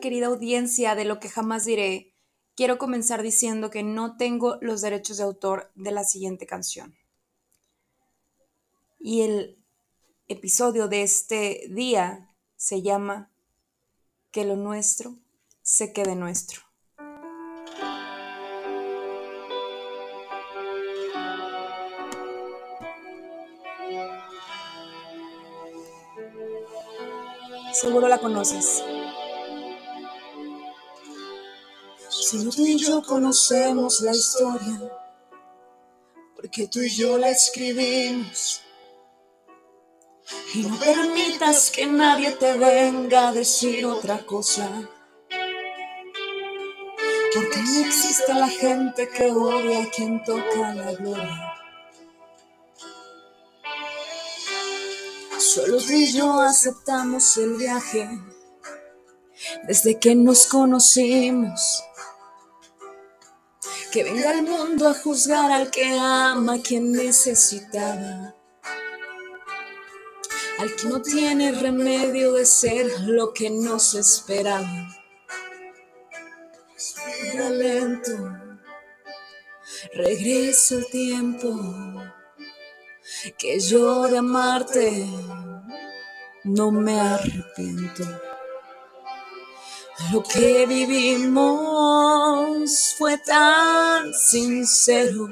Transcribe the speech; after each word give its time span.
Querida 0.00 0.26
audiencia 0.26 0.94
de 0.94 1.04
lo 1.06 1.18
que 1.18 1.30
jamás 1.30 1.64
diré? 1.64 2.12
quiero 2.54 2.78
comenzar 2.78 3.22
diciendo 3.22 3.70
que 3.70 3.82
no 3.82 4.16
tengo 4.16 4.58
los 4.60 4.80
derechos 4.82 5.16
de 5.16 5.24
autor 5.24 5.70
de 5.74 5.92
la 5.92 6.04
siguiente 6.04 6.46
canción. 6.46 6.94
Y 8.98 9.22
el 9.22 9.58
episodio 10.28 10.88
de 10.88 11.02
este 11.02 11.66
día 11.70 12.28
se 12.56 12.82
llama 12.82 13.30
Que 14.30 14.44
lo 14.44 14.56
nuestro 14.56 15.16
se 15.62 15.92
quede 15.92 16.16
nuestro. 16.16 16.62
Seguro 27.72 28.06
la 28.06 28.18
conoces. 28.18 28.82
Si 32.32 32.48
tú 32.48 32.64
y 32.64 32.78
yo 32.78 33.02
conocemos 33.02 34.00
la 34.00 34.12
historia, 34.12 34.80
porque 36.34 36.66
tú 36.66 36.80
y 36.80 36.88
yo 36.88 37.18
la 37.18 37.28
escribimos. 37.28 38.62
Y 40.54 40.62
no 40.62 40.78
permitas 40.78 41.70
que 41.70 41.84
nadie 41.84 42.30
te 42.30 42.56
venga 42.56 43.28
a 43.28 43.32
decir 43.32 43.84
otra 43.84 44.24
cosa. 44.24 44.66
Porque 47.34 47.58
no 47.58 47.80
existe 47.80 48.32
la 48.32 48.48
gente 48.48 49.10
que 49.10 49.30
odia 49.30 49.82
a 49.82 49.90
quien 49.90 50.24
toca 50.24 50.74
la 50.74 50.92
gloria. 50.92 51.54
Solo 55.38 55.76
tú 55.76 55.92
y 55.92 56.10
yo 56.14 56.40
aceptamos 56.40 57.36
el 57.36 57.56
viaje 57.56 58.08
desde 59.66 59.98
que 59.98 60.14
nos 60.14 60.46
conocimos 60.46 61.84
que 63.92 64.04
venga 64.04 64.30
al 64.30 64.42
mundo 64.42 64.88
a 64.88 64.94
juzgar 64.94 65.52
al 65.52 65.70
que 65.70 65.84
ama, 65.98 66.54
a 66.54 66.62
quien 66.62 66.92
necesitaba. 66.92 68.34
Al 70.58 70.74
que 70.74 70.86
no 70.86 71.02
tiene 71.02 71.52
remedio 71.52 72.32
de 72.32 72.46
ser 72.46 72.86
lo 73.02 73.34
que 73.34 73.50
no 73.50 73.78
se 73.78 74.00
esperaba. 74.00 74.88
Respira 76.72 77.50
lento, 77.50 78.16
regresa 79.92 80.76
el 80.76 80.86
tiempo, 80.86 82.02
que 83.36 83.60
yo 83.60 84.08
de 84.08 84.18
amarte 84.18 85.06
no 86.44 86.70
me 86.70 86.98
arrepiento. 86.98 88.04
Lo 90.10 90.22
que 90.22 90.66
vivimos 90.66 91.84
fue 92.96 93.18
tan 93.18 94.12
sincero. 94.14 95.28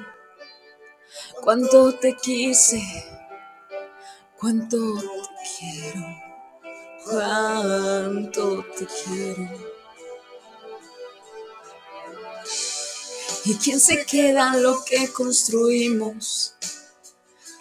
Cuánto 1.41 1.95
te 1.95 2.15
quise, 2.17 2.83
cuánto 4.39 4.77
te 5.01 5.09
quiero, 5.59 6.05
cuánto 7.05 8.63
te 8.77 8.87
quiero. 8.87 9.49
¿Y 13.47 13.55
quién 13.55 13.81
se 13.81 14.05
queda 14.05 14.55
lo 14.57 14.85
que 14.85 15.11
construimos 15.11 16.55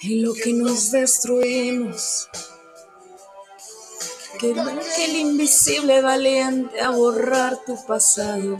y 0.01 0.19
lo 0.19 0.33
que 0.33 0.51
nos 0.51 0.91
destruimos? 0.91 2.27
Que 4.39 4.53
venga 4.53 4.95
el 4.99 5.15
invisible 5.17 6.01
valiente 6.01 6.79
a 6.79 6.91
borrar 6.91 7.57
tu 7.65 7.75
pasado. 7.85 8.57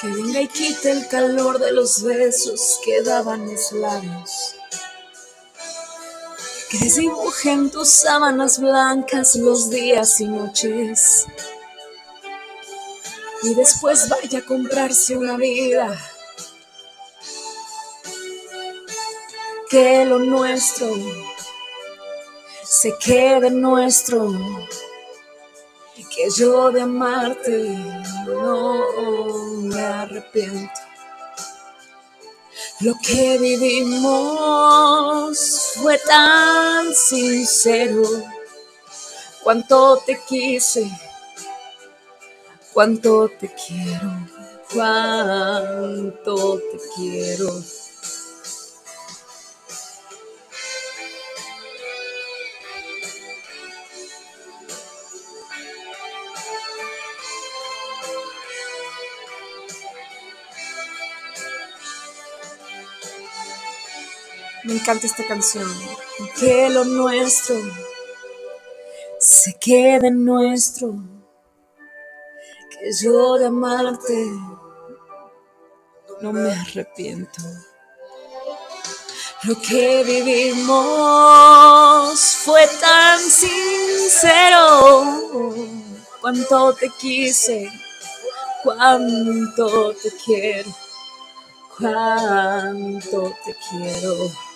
Que 0.00 0.06
venga 0.06 0.40
y 0.40 0.48
quite 0.48 0.90
el 0.90 1.06
calor 1.08 1.58
de 1.58 1.70
los 1.72 2.02
besos 2.02 2.80
que 2.82 3.02
daban 3.02 3.44
mis 3.44 3.70
labios. 3.72 4.56
Que 6.70 6.78
desdibuje 6.78 7.50
en 7.50 7.70
tus 7.70 7.90
sábanas 7.90 8.58
blancas 8.58 9.34
los 9.36 9.68
días 9.68 10.22
y 10.22 10.24
noches. 10.26 11.26
Y 13.42 13.52
después 13.52 14.08
vaya 14.08 14.38
a 14.38 14.46
comprarse 14.46 15.18
una 15.18 15.36
vida. 15.36 15.94
Que 19.68 20.06
lo 20.06 20.18
nuestro 20.18 20.88
se 22.84 22.92
quede 22.98 23.50
nuestro. 23.50 24.30
Que 26.14 26.28
yo 26.36 26.70
de 26.70 26.82
amarte 26.82 27.50
no 28.26 28.76
me 29.62 29.80
arrepiento. 29.80 30.80
Lo 32.80 32.94
que 33.02 33.38
vivimos 33.38 34.12
fue 35.80 35.98
tan 35.98 36.94
sincero. 36.94 38.02
Cuánto 39.42 40.02
te 40.04 40.20
quise, 40.28 40.86
cuánto 42.74 43.30
te 43.40 43.50
quiero, 43.66 44.10
cuánto 44.72 46.58
te 46.58 46.78
quiero. 46.94 47.50
Me 64.64 64.74
encanta 64.74 65.06
esta 65.06 65.26
canción. 65.26 65.70
Que 66.38 66.70
lo 66.70 66.84
nuestro 66.84 67.56
se 69.18 69.54
quede 69.58 70.10
nuestro. 70.10 70.94
Que 72.70 72.92
yo 73.02 73.38
de 73.38 73.46
amarte 73.46 74.30
no 76.20 76.32
me 76.32 76.52
arrepiento. 76.52 77.40
Lo 79.44 79.58
que 79.60 80.04
vivimos 80.04 80.76
fue 82.44 82.66
tan 82.80 83.18
sincero. 83.20 85.04
Cuánto 86.20 86.74
te 86.74 86.90
quise, 86.90 87.70
cuánto 88.62 89.92
te 89.94 90.10
quiero, 90.24 90.70
cuánto 91.78 93.34
te 93.44 93.56
quiero. 93.70 94.53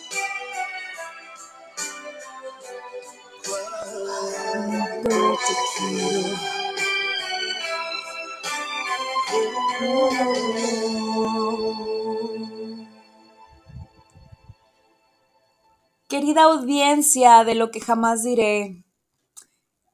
Audiencia 16.37 17.45
de 17.45 17.55
lo 17.55 17.71
que 17.71 17.81
jamás 17.81 18.23
diré, 18.23 18.85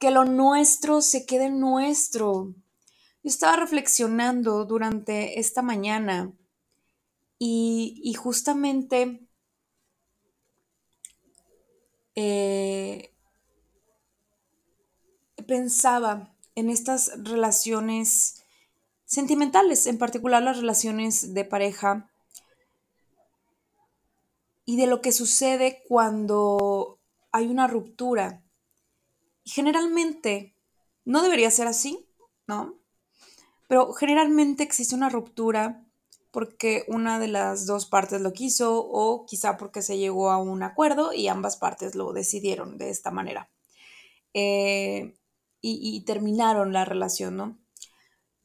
que 0.00 0.10
lo 0.10 0.25
nuestro 0.25 1.00
se 1.00 1.26
quede 1.26 1.50
nuestro. 1.50 2.54
Yo 3.22 3.28
estaba 3.28 3.56
reflexionando 3.56 4.64
durante 4.64 5.38
esta 5.38 5.62
mañana 5.62 6.32
y, 7.38 8.14
justamente 8.14 9.28
eh, 12.14 13.14
pensaba 15.46 16.34
en 16.54 16.70
estas 16.70 17.12
relaciones 17.22 18.42
sentimentales, 19.04 19.86
en 19.86 19.98
particular 19.98 20.42
las 20.42 20.56
relaciones 20.56 21.34
de 21.34 21.44
pareja, 21.44 22.10
y 24.64 24.76
de 24.76 24.87
lo 24.87 25.00
que 25.00 25.12
sucede 25.12 25.82
cuando 25.88 27.00
hay 27.32 27.46
una 27.46 27.66
ruptura. 27.66 28.43
Y 29.43 29.50
generalmente 29.50 30.56
no 31.05 31.22
debería 31.22 31.50
ser 31.50 31.66
así, 31.66 32.08
¿no? 32.46 32.78
Pero 33.69 33.93
generalmente 33.93 34.62
existe 34.62 34.94
una 34.94 35.08
ruptura 35.08 35.84
porque 36.31 36.84
una 36.88 37.19
de 37.19 37.28
las 37.28 37.66
dos 37.66 37.87
partes 37.87 38.20
lo 38.20 38.32
quiso 38.32 38.84
o 38.84 39.25
quizá 39.25 39.56
porque 39.56 39.82
se 39.82 39.99
llegó 39.99 40.31
a 40.31 40.38
un 40.38 40.62
acuerdo 40.62 41.12
y 41.12 41.28
ambas 41.28 41.56
partes 41.56 41.94
lo 41.94 42.12
decidieron 42.12 42.76
de 42.76 42.90
esta 42.90 43.10
manera. 43.10 43.50
Eh, 44.32 45.14
y, 45.67 46.05
terminaron 46.05 46.75
la 46.75 46.84
relación, 46.84 47.37
¿no? 47.37 47.58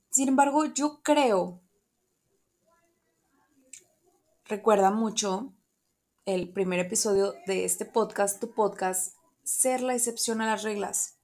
Sin 0.10 0.30
embargo, 0.30 0.64
yo 0.66 1.02
creo, 1.04 1.60
recuerda 4.46 4.90
mucho 4.90 5.54
el 6.26 6.52
primer 6.52 6.80
episodio 6.80 7.34
de 7.48 7.66
este 7.66 7.86
podcast, 7.86 8.40
tu 8.40 8.54
podcast, 8.54 9.16
ser 9.44 9.82
la 9.82 9.96
excepción 9.96 10.42
a 10.42 10.46
las 10.46 10.64
reglas. 10.64 11.18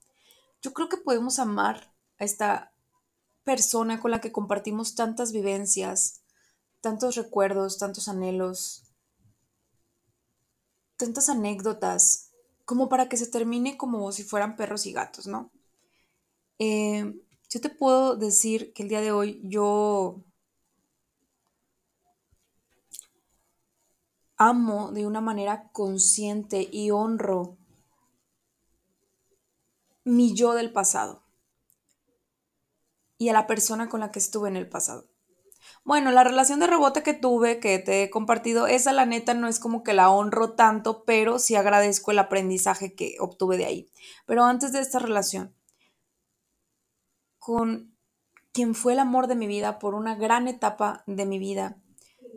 Yo 0.62 0.74
creo 0.74 0.90
que 0.90 0.98
podemos 0.98 1.40
amar 1.40 1.94
a 2.18 2.26
esta 2.26 2.74
persona 3.44 4.00
con 4.00 4.12
la 4.12 4.22
que 4.22 4.32
compartimos 4.32 4.96
tantas 4.96 5.32
vivencias, 5.32 6.24
tantos 6.82 7.16
recuerdos, 7.16 7.78
tantos 7.78 8.08
anhelos, 8.08 8.92
tantas 10.98 11.30
anécdotas, 11.30 12.32
como 12.66 12.90
para 12.90 13.08
que 13.08 13.18
se 13.18 13.28
termine 13.28 13.78
como 13.78 14.12
si 14.12 14.24
fueran 14.24 14.56
perros 14.56 14.86
y 14.86 14.94
gatos, 14.94 15.28
¿no? 15.28 15.52
Eh, 16.58 17.14
yo 17.50 17.62
te 17.62 17.70
puedo 17.70 18.16
decir 18.16 18.74
que 18.74 18.84
el 18.84 18.90
día 18.90 19.02
de 19.02 19.12
hoy 19.12 19.42
yo 19.44 20.24
amo 24.38 24.92
de 24.92 25.06
una 25.06 25.22
manera 25.22 25.70
consciente 25.72 26.68
y 26.72 26.92
honro 26.92 27.58
mi 30.04 30.34
yo 30.34 30.54
del 30.54 30.72
pasado 30.72 31.24
y 33.18 33.30
a 33.30 33.34
la 33.34 33.48
persona 33.48 33.90
con 33.90 34.02
la 34.02 34.12
que 34.12 34.20
estuve 34.20 34.50
en 34.50 34.58
el 34.58 34.70
pasado. 34.70 35.08
Bueno, 35.84 36.12
la 36.12 36.24
relación 36.24 36.60
de 36.60 36.68
rebote 36.68 37.04
que 37.04 37.14
tuve, 37.14 37.60
que 37.60 37.80
te 37.80 38.04
he 38.04 38.10
compartido, 38.10 38.68
esa 38.68 38.92
la 38.92 39.06
neta 39.06 39.34
no 39.34 39.48
es 39.48 39.60
como 39.60 39.84
que 39.84 39.94
la 39.94 40.10
honro 40.10 40.54
tanto, 40.54 41.04
pero 41.06 41.40
sí 41.40 41.56
agradezco 41.56 42.12
el 42.12 42.20
aprendizaje 42.20 42.94
que 42.94 43.16
obtuve 43.20 43.58
de 43.58 43.66
ahí. 43.66 43.92
Pero 44.26 44.44
antes 44.44 44.72
de 44.72 44.80
esta 44.80 45.00
relación, 45.00 45.56
con 47.40 47.96
quien 48.52 48.74
fue 48.74 48.94
el 48.94 49.00
amor 49.00 49.28
de 49.28 49.36
mi 49.36 49.48
vida 49.48 49.80
por 49.80 49.96
una 49.96 50.16
gran 50.16 50.48
etapa 50.48 51.04
de 51.08 51.26
mi 51.26 51.40
vida, 51.40 51.78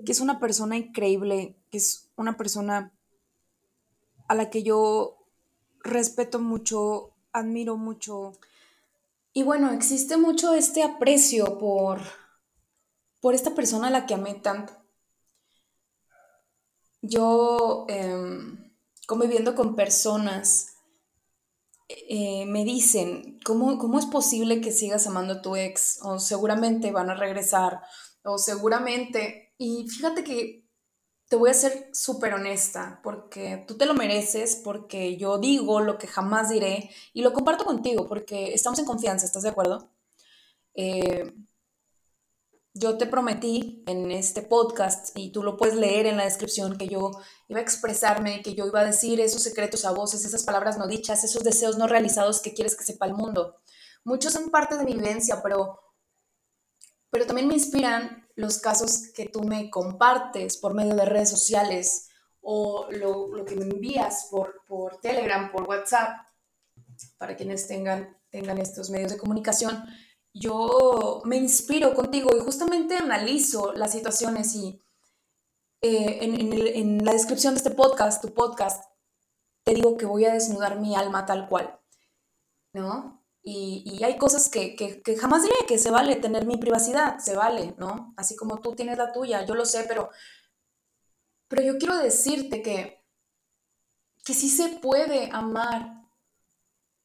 que 0.05 0.13
es 0.13 0.21
una 0.21 0.41
persona 0.41 0.77
increíble, 0.77 1.57
que 1.71 1.79
es 1.79 2.09
una 2.17 2.37
persona 2.37 2.93
a 4.29 4.35
la 4.35 4.51
que 4.51 4.63
yo 4.63 5.19
respeto 5.81 6.39
mucho, 6.39 7.15
admiro 7.33 7.77
mucho. 7.77 8.33
Y 9.33 9.43
bueno, 9.43 9.73
existe 9.73 10.17
mucho 10.17 10.55
este 10.55 10.83
aprecio 10.83 11.59
por, 11.59 12.01
por 13.21 13.35
esta 13.35 13.55
persona 13.55 13.89
a 13.89 13.91
la 13.91 14.07
que 14.07 14.15
amé 14.15 14.35
tanto. 14.35 14.73
Yo, 17.01 17.87
em, 17.89 18.73
conviviendo 19.07 19.55
con 19.55 19.77
personas 19.77 20.75
eh, 21.89 22.45
me 22.47 22.65
dicen, 22.65 23.39
¿cómo, 23.45 23.79
¿cómo 23.79 23.99
es 23.99 24.07
posible 24.07 24.61
que 24.61 24.73
sigas 24.73 25.07
amando 25.07 25.35
a 25.35 25.43
tu 25.43 25.57
ex? 25.57 26.01
O 26.03 26.19
seguramente 26.19 26.91
van 26.91 27.11
a 27.11 27.15
regresar, 27.15 27.81
o 28.25 28.39
seguramente... 28.39 29.48
Y 29.59 29.89
fíjate 29.89 30.23
que 30.25 30.69
te 31.29 31.37
voy 31.37 31.51
a 31.51 31.55
ser 31.55 31.91
súper 31.93 32.33
honesta, 32.33 33.01
porque 33.03 33.65
tú 33.67 33.77
te 33.77 33.85
lo 33.87 33.95
mereces, 33.95 34.61
porque 34.65 35.17
yo 35.19 35.39
digo 35.39 35.81
lo 35.81 35.99
que 35.99 36.07
jamás 36.07 36.49
diré 36.49 36.91
y 37.13 37.23
lo 37.23 37.35
comparto 37.35 37.65
contigo, 37.65 38.07
porque 38.09 38.55
estamos 38.55 38.79
en 38.79 38.87
confianza, 38.87 39.27
¿estás 39.27 39.43
de 39.43 39.51
acuerdo? 39.51 39.93
Eh, 40.75 41.35
yo 42.73 42.97
te 42.97 43.07
prometí 43.07 43.83
en 43.87 44.11
este 44.11 44.41
podcast, 44.41 45.19
y 45.19 45.33
tú 45.33 45.43
lo 45.43 45.57
puedes 45.57 45.75
leer 45.75 46.07
en 46.07 46.17
la 46.17 46.25
descripción, 46.25 46.79
que 46.79 46.89
yo 46.89 47.11
iba 47.49 47.59
a 47.59 47.63
expresarme, 47.63 48.41
que 48.43 48.55
yo 48.55 48.67
iba 48.67 48.81
a 48.81 48.85
decir 48.85 49.21
esos 49.21 49.43
secretos 49.43 49.85
a 49.85 49.91
voces, 49.91 50.25
esas 50.25 50.45
palabras 50.45 50.79
no 50.79 50.87
dichas, 50.87 51.25
esos 51.25 51.43
deseos 51.43 51.77
no 51.77 51.89
realizados 51.89 52.41
que 52.41 52.55
quieres 52.55 52.77
que 52.77 52.85
sepa 52.85 53.07
el 53.07 53.15
mundo. 53.15 53.57
Muchos 54.05 54.33
son 54.33 54.51
parte 54.51 54.79
de 54.79 54.85
mi 54.85 54.95
vivencia, 54.95 55.43
pero, 55.43 55.81
pero 57.11 57.27
también 57.27 57.49
me 57.49 57.55
inspiran 57.55 58.28
los 58.39 58.59
casos 58.59 59.09
que 59.15 59.27
tú 59.27 59.43
me 59.43 59.71
compartes 59.71 60.57
por 60.57 60.75
medio 60.75 60.95
de 60.95 61.05
redes 61.05 61.31
sociales 61.31 62.09
o 62.41 62.87
lo, 62.91 63.45
que 63.45 63.57
me 63.57 63.65
envías 63.65 64.29
por, 64.31 64.63
por 64.67 65.01
Telegram, 65.01 65.51
por 65.53 65.69
WhatsApp, 65.69 66.27
para 67.19 67.37
quienes 67.37 67.67
tengan, 67.67 68.17
tengan 68.31 68.59
estos 68.59 68.91
medios 68.91 69.13
de 69.13 69.19
comunicación 69.19 69.85
yo 70.35 71.23
me 71.25 71.37
inspiro 71.37 71.95
contigo 71.95 72.31
y 72.37 72.41
justamente 72.41 72.97
analizo 72.97 73.73
las 73.73 73.93
situaciones 73.93 74.55
y 74.55 74.83
eh, 75.81 76.19
en, 76.23 77.05
la 77.05 77.13
descripción 77.13 77.55
de 77.55 77.59
este 77.59 77.71
podcast, 77.71 78.23
tu 78.23 78.35
podcast, 78.35 78.85
te 79.65 79.75
digo 79.75 79.97
que 79.97 80.07
voy 80.07 80.25
a 80.25 80.33
desnudar 80.33 80.81
mi 80.81 80.97
alma 80.97 81.27
tal 81.27 81.49
cual, 81.49 81.79
¿no? 82.73 83.18
Y, 83.43 84.03
hay 84.05 84.19
cosas 84.19 84.49
que, 84.51 84.77
que, 84.77 85.17
jamás 85.17 85.43
diré, 85.43 85.55
que 85.67 85.79
se 85.79 85.91
vale 85.91 86.17
tener 86.17 86.45
mi 86.45 86.59
privacidad, 86.59 87.19
se 87.19 87.35
vale, 87.35 87.75
¿no? 87.79 88.13
Así 88.17 88.37
como 88.37 88.61
tú 88.61 88.75
tienes 88.75 88.99
la 88.99 89.13
tuya, 89.13 89.45
yo 89.47 89.55
lo 89.55 89.65
sé, 89.65 89.85
pero, 89.89 90.11
pero 91.49 91.63
yo 91.63 91.79
quiero 91.79 91.97
decirte 91.97 92.63
que, 92.63 93.07
que 94.25 94.35
sí 94.35 94.51
se 94.51 94.69
puede 94.69 95.31
amar 95.33 95.99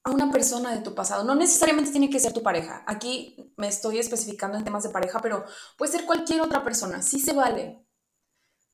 a 0.03 0.11
una 0.11 0.31
persona 0.31 0.75
de 0.75 0.81
tu 0.81 0.93
pasado. 0.93 1.23
No 1.23 1.35
necesariamente 1.35 1.91
tiene 1.91 2.09
que 2.09 2.19
ser 2.19 2.33
tu 2.33 2.43
pareja. 2.43 2.83
Aquí 2.87 3.53
me 3.55 3.67
estoy 3.67 3.99
especificando 3.99 4.57
en 4.57 4.65
temas 4.65 4.83
de 4.83 4.89
pareja, 4.89 5.19
pero 5.19 5.45
puede 5.77 5.91
ser 5.93 6.05
cualquier 6.05 6.41
otra 6.41 6.63
persona. 6.63 7.01
Sí 7.01 7.19
se 7.19 7.33
vale. 7.33 7.85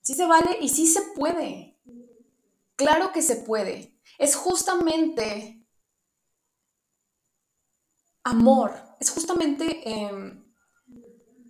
Sí 0.02 0.16
se 0.16 0.26
vale 0.26 0.58
y 0.60 0.70
sí 0.70 0.88
se 0.88 1.02
puede. 1.16 1.80
Claro 2.76 3.12
que 3.12 3.22
se 3.22 3.36
puede. 3.36 4.00
Es 4.18 4.36
justamente 4.36 5.59
amor. 8.24 8.74
Es 9.00 9.10
justamente... 9.10 9.90
Em, 9.90 10.50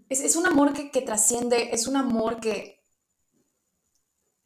es, 0.10 0.36
un 0.36 0.48
amor 0.48 0.74
que, 0.74 0.90
que 0.90 1.02
trasciende, 1.02 1.70
es 1.72 1.88
un 1.88 1.96
amor 1.96 2.40
que, 2.40 2.84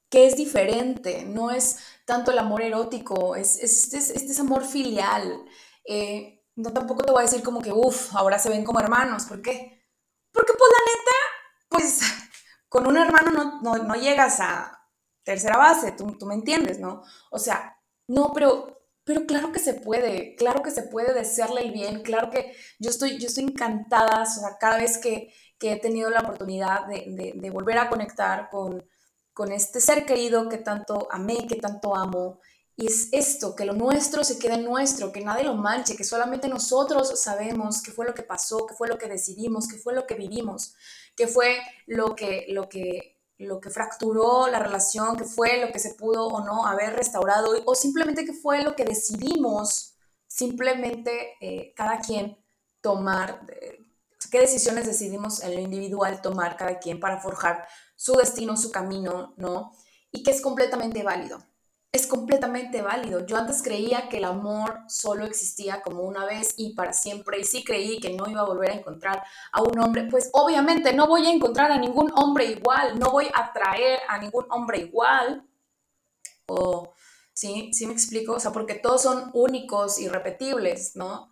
que 0.10 0.28
es 0.28 0.36
diferente, 0.36 1.26
no 1.26 1.52
es 1.52 1.80
tanto 2.06 2.32
el 2.32 2.40
amor 2.40 2.62
erótico, 2.62 3.36
es, 3.36 3.58
este, 3.58 3.98
es, 3.98 4.40
amor 4.40 4.66
filial. 4.66 5.44
Eh, 5.86 6.46
no 6.56 6.72
tampoco 6.72 7.04
te 7.04 7.12
voy 7.12 7.22
a 7.22 7.26
decir 7.26 7.42
como 7.42 7.62
que, 7.62 7.72
uff, 7.72 8.16
ahora 8.16 8.38
se 8.38 8.50
ven 8.50 8.64
como 8.64 8.80
hermanos, 8.80 9.24
¿por 9.24 9.42
qué? 9.42 9.88
Porque 10.32 10.54
pues 10.54 10.72
la 10.72 10.94
neta, 10.94 11.18
pues 11.70 12.00
con 12.70 12.86
un 12.86 12.98
hermano 12.98 13.60
no, 13.62 13.96
llegas 13.96 14.40
a 14.40 14.88
tercera 15.24 15.58
base, 15.58 15.94
tú, 15.94 16.18
tú, 16.18 16.26
me 16.26 16.36
entiendes, 16.36 16.80
¿no? 16.80 17.04
O 17.32 17.40
sea, 17.40 17.78
no, 18.08 18.32
pero, 18.34 18.73
pero 19.04 19.26
claro 19.26 19.52
que 19.52 19.60
se 19.60 19.74
puede, 19.74 20.36
claro 20.36 20.62
que 20.64 20.72
se 20.72 20.84
puede 20.84 21.14
desearle 21.14 21.62
el 21.62 21.72
bien, 21.72 22.02
claro 22.02 22.30
que 22.30 22.56
yo 22.80 22.90
estoy, 22.90 23.18
yo 23.20 23.28
estoy 23.28 23.46
encantada, 23.46 24.24
o 24.24 24.26
sea, 24.26 24.58
cada 24.60 24.78
vez 24.78 24.98
que, 24.98 25.34
he 25.66 25.80
tenido 25.80 26.10
la 26.10 26.20
oportunidad 26.20 26.88
de 26.88 27.50
volver 27.50 27.78
a 27.78 27.88
conectar 27.88 28.50
con, 28.50 28.84
con 29.34 29.52
este 29.52 29.82
ser 29.82 30.06
querido 30.06 30.48
que 30.48 30.58
tanto 30.58 31.08
amé, 31.12 31.48
que 31.48 31.56
tanto 31.56 31.96
amo. 31.96 32.40
Y 32.76 32.88
es 32.88 33.10
esto, 33.12 33.56
que 33.56 33.66
lo 33.66 33.74
nuestro 33.74 34.24
se 34.24 34.40
quede 34.40 34.58
nuestro, 34.58 35.12
que 35.12 35.22
nadie 35.22 35.44
lo 35.44 35.56
manche, 35.56 35.96
que 35.96 36.04
solamente 36.04 36.48
nosotros 36.48 37.20
sabemos 37.20 37.84
qué 37.84 37.92
fue 37.92 38.06
lo 38.06 38.16
que 38.16 38.24
pasó, 38.24 38.66
qué 38.66 38.74
fue 38.74 38.88
lo 38.88 38.98
que 38.98 39.08
decidimos, 39.08 39.68
qué 39.68 39.78
fue 39.78 39.94
lo 39.94 40.08
que 40.08 40.16
vivimos, 40.16 40.76
qué 41.16 41.28
fue 41.28 41.60
lo 41.86 42.16
que, 42.16 42.48
lo 42.50 42.70
que, 42.70 43.13
lo 43.38 43.60
que 43.60 43.70
fracturó 43.70 44.48
la 44.48 44.60
relación, 44.60 45.18
qué 45.18 45.26
fue 45.26 45.60
lo 45.66 45.72
que 45.72 45.80
se 45.80 45.94
pudo 45.96 46.28
o 46.28 46.44
no 46.46 46.66
haber 46.66 46.94
restaurado, 46.96 47.52
o 47.66 47.76
simplemente 47.76 48.26
qué 48.26 48.34
fue 48.34 48.64
lo 48.64 48.76
que 48.76 48.86
decidimos, 48.86 49.96
simplemente 50.28 51.36
eh, 51.42 51.74
cada 51.76 52.00
quien 52.00 52.38
tomar, 52.82 53.46
qué 54.32 54.40
decisiones 54.40 54.86
decidimos 54.86 55.44
en 55.44 55.56
lo 55.56 55.60
individual 55.60 56.22
tomar 56.22 56.58
cada 56.58 56.80
quien 56.80 57.00
para 57.00 57.20
forjar 57.20 57.68
su 57.96 58.14
destino, 58.14 58.58
su 58.58 58.72
camino, 58.72 59.34
¿no? 59.38 59.72
Y 60.12 60.24
que 60.24 60.32
es 60.32 60.42
completamente 60.42 61.04
válido. 61.04 61.40
Es 61.94 62.08
completamente 62.08 62.82
válido. 62.82 63.24
Yo 63.24 63.38
antes 63.38 63.62
creía 63.62 64.10
que 64.10 64.18
el 64.18 64.26
amor 64.26 64.80
solo 64.88 65.26
existía 65.26 65.84
como 65.84 66.02
una 66.02 66.26
vez 66.26 66.56
y 66.58 66.74
para 66.74 66.92
siempre, 66.92 67.40
y 67.40 67.44
sí 67.44 67.64
creí 67.64 68.00
que 68.00 68.14
no 68.14 68.28
iba 68.28 68.42
a 68.42 68.46
volver 68.46 68.72
a 68.72 68.74
encontrar 68.74 69.24
a 69.52 69.62
un 69.62 69.80
hombre, 69.80 70.08
pues 70.10 70.32
obviamente 70.34 70.92
no 70.94 71.08
voy 71.08 71.28
a 71.28 71.32
encontrar 71.32 71.72
a 71.72 71.78
ningún 71.78 72.12
hombre 72.16 72.46
igual, 72.46 72.98
no 72.98 73.12
voy 73.12 73.28
a 73.32 73.46
atraer 73.46 74.00
a 74.10 74.18
ningún 74.18 74.48
hombre 74.50 74.80
igual. 74.80 75.48
O, 76.48 76.94
¿sí? 77.32 77.70
¿Sí 77.74 77.86
me 77.86 77.94
explico? 77.94 78.34
O 78.34 78.40
sea, 78.40 78.52
porque 78.52 78.74
todos 78.74 79.04
son 79.04 79.30
únicos, 79.34 80.00
irrepetibles, 80.00 80.96
¿no? 80.96 81.32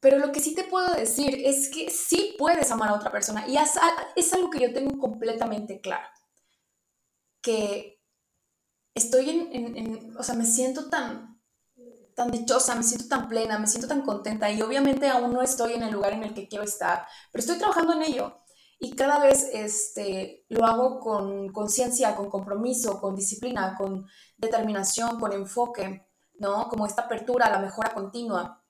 Pero 0.00 0.18
lo 0.18 0.32
que 0.32 0.40
sí 0.40 0.54
te 0.54 0.64
puedo 0.64 0.92
decir 0.94 1.42
es 1.46 1.70
que 1.70 1.90
sí 1.90 2.36
puedes 2.38 2.70
amar 2.70 2.90
a 2.90 2.94
otra 2.94 3.10
persona 3.10 3.48
y 3.48 3.56
es, 3.56 3.72
es 4.16 4.32
algo 4.34 4.50
que 4.50 4.60
yo 4.60 4.72
tengo 4.74 4.98
completamente 4.98 5.80
claro. 5.80 6.08
Que 7.40 7.99
estoy 8.94 9.30
en, 9.30 10.16
o 10.18 10.22
sea, 10.22 10.34
me 10.34 10.46
siento 10.46 10.88
tan, 10.88 11.40
tan 12.14 12.30
dichosa, 12.30 12.74
me 12.74 12.82
siento 12.82 13.08
tan 13.08 13.28
plena, 13.28 13.58
me 13.58 13.66
siento 13.66 13.88
tan 13.88 14.02
contenta 14.02 14.50
y 14.50 14.60
obviamente 14.62 15.08
aún 15.08 15.32
no 15.32 15.42
estoy 15.42 15.74
en 15.74 15.82
el 15.82 15.92
lugar 15.92 16.12
en 16.12 16.22
el 16.22 16.34
que 16.34 16.48
quiero 16.48 16.64
estar, 16.64 17.06
pero 17.32 17.40
estoy 17.40 17.58
trabajando 17.58 17.94
en 17.94 18.02
ello 18.02 18.40
y 18.82 18.96
cada 18.96 19.18
vez 19.18 19.50
este, 19.52 20.46
lo 20.48 20.64
hago 20.64 21.00
con 21.00 21.52
conciencia, 21.52 22.16
con 22.16 22.30
compromiso, 22.30 22.98
con 22.98 23.14
disciplina, 23.14 23.76
con 23.76 24.06
determinación, 24.38 25.20
con 25.20 25.32
enfoque, 25.32 26.08
¿no? 26.38 26.66
Como 26.68 26.86
esta 26.86 27.02
apertura 27.02 27.46
a 27.46 27.50
la 27.50 27.58
mejora 27.58 27.92
continua. 27.92 28.64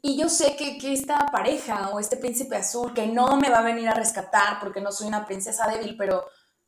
Y 0.00 0.16
yo 0.16 0.28
sé 0.28 0.54
que, 0.54 0.78
que, 0.78 0.92
esta 0.92 1.26
pareja 1.32 1.88
o 1.88 1.98
este 1.98 2.16
príncipe 2.16 2.54
azul, 2.54 2.94
que 2.94 3.08
no 3.08 3.36
me 3.38 3.50
va 3.50 3.58
a 3.58 3.62
venir 3.62 3.88
a 3.88 3.94
rescatar 3.94 4.60
porque 4.60 4.80
no 4.80 4.92
soy 4.92 5.08
una 5.08 5.26
princesa 5.26 5.66
débil, 5.66 5.96
pero 5.96 6.24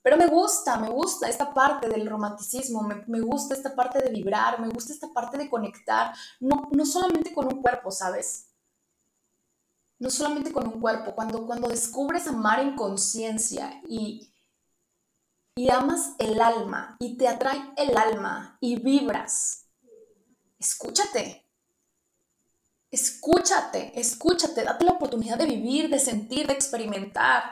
pero 0.07 0.19
me 0.19 0.29
gusta, 0.29 0.79
me 0.79 0.89
gusta 0.89 1.29
esta 1.29 1.53
parte 1.53 1.89
del 1.89 2.09
romanticismo, 2.09 2.89
me, 3.09 3.21
gusta 3.23 3.55
esta 3.55 3.75
parte 3.75 3.99
de 3.99 4.11
vibrar, 4.11 4.61
me 4.61 4.69
gusta 4.69 4.93
esta 4.93 5.13
parte 5.13 5.37
de 5.37 5.51
conectar, 5.51 6.15
no, 6.39 6.69
no 6.71 6.87
solamente 6.87 7.35
con 7.35 7.53
un 7.53 7.61
cuerpo, 7.61 7.91
¿sabes? 7.91 8.47
No 9.99 10.09
solamente 10.09 10.53
con 10.53 10.69
un 10.69 10.81
cuerpo, 10.81 11.13
cuando, 11.13 11.45
cuando 11.45 11.67
descubres 11.67 12.29
amar 12.29 12.61
en 12.61 12.77
conciencia 12.77 13.83
y, 13.89 14.33
y 15.57 15.71
amas 15.71 16.15
el 16.21 16.41
alma 16.41 16.97
y 17.01 17.17
te 17.17 17.27
atrae 17.27 17.73
el 17.77 17.97
alma 17.97 18.59
y 18.61 18.81
vibras, 18.81 19.67
escúchate, 20.57 21.51
escúchate, 22.93 23.99
escúchate, 23.99 24.63
date 24.63 24.85
la 24.85 24.93
oportunidad 24.93 25.37
de 25.37 25.47
vivir, 25.47 25.91
de 25.91 25.99
sentir, 25.99 26.47
de 26.47 26.53
experimentar, 26.53 27.43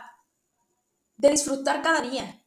de 1.17 1.31
disfrutar 1.31 1.83
cada 1.83 2.01
día 2.01 2.43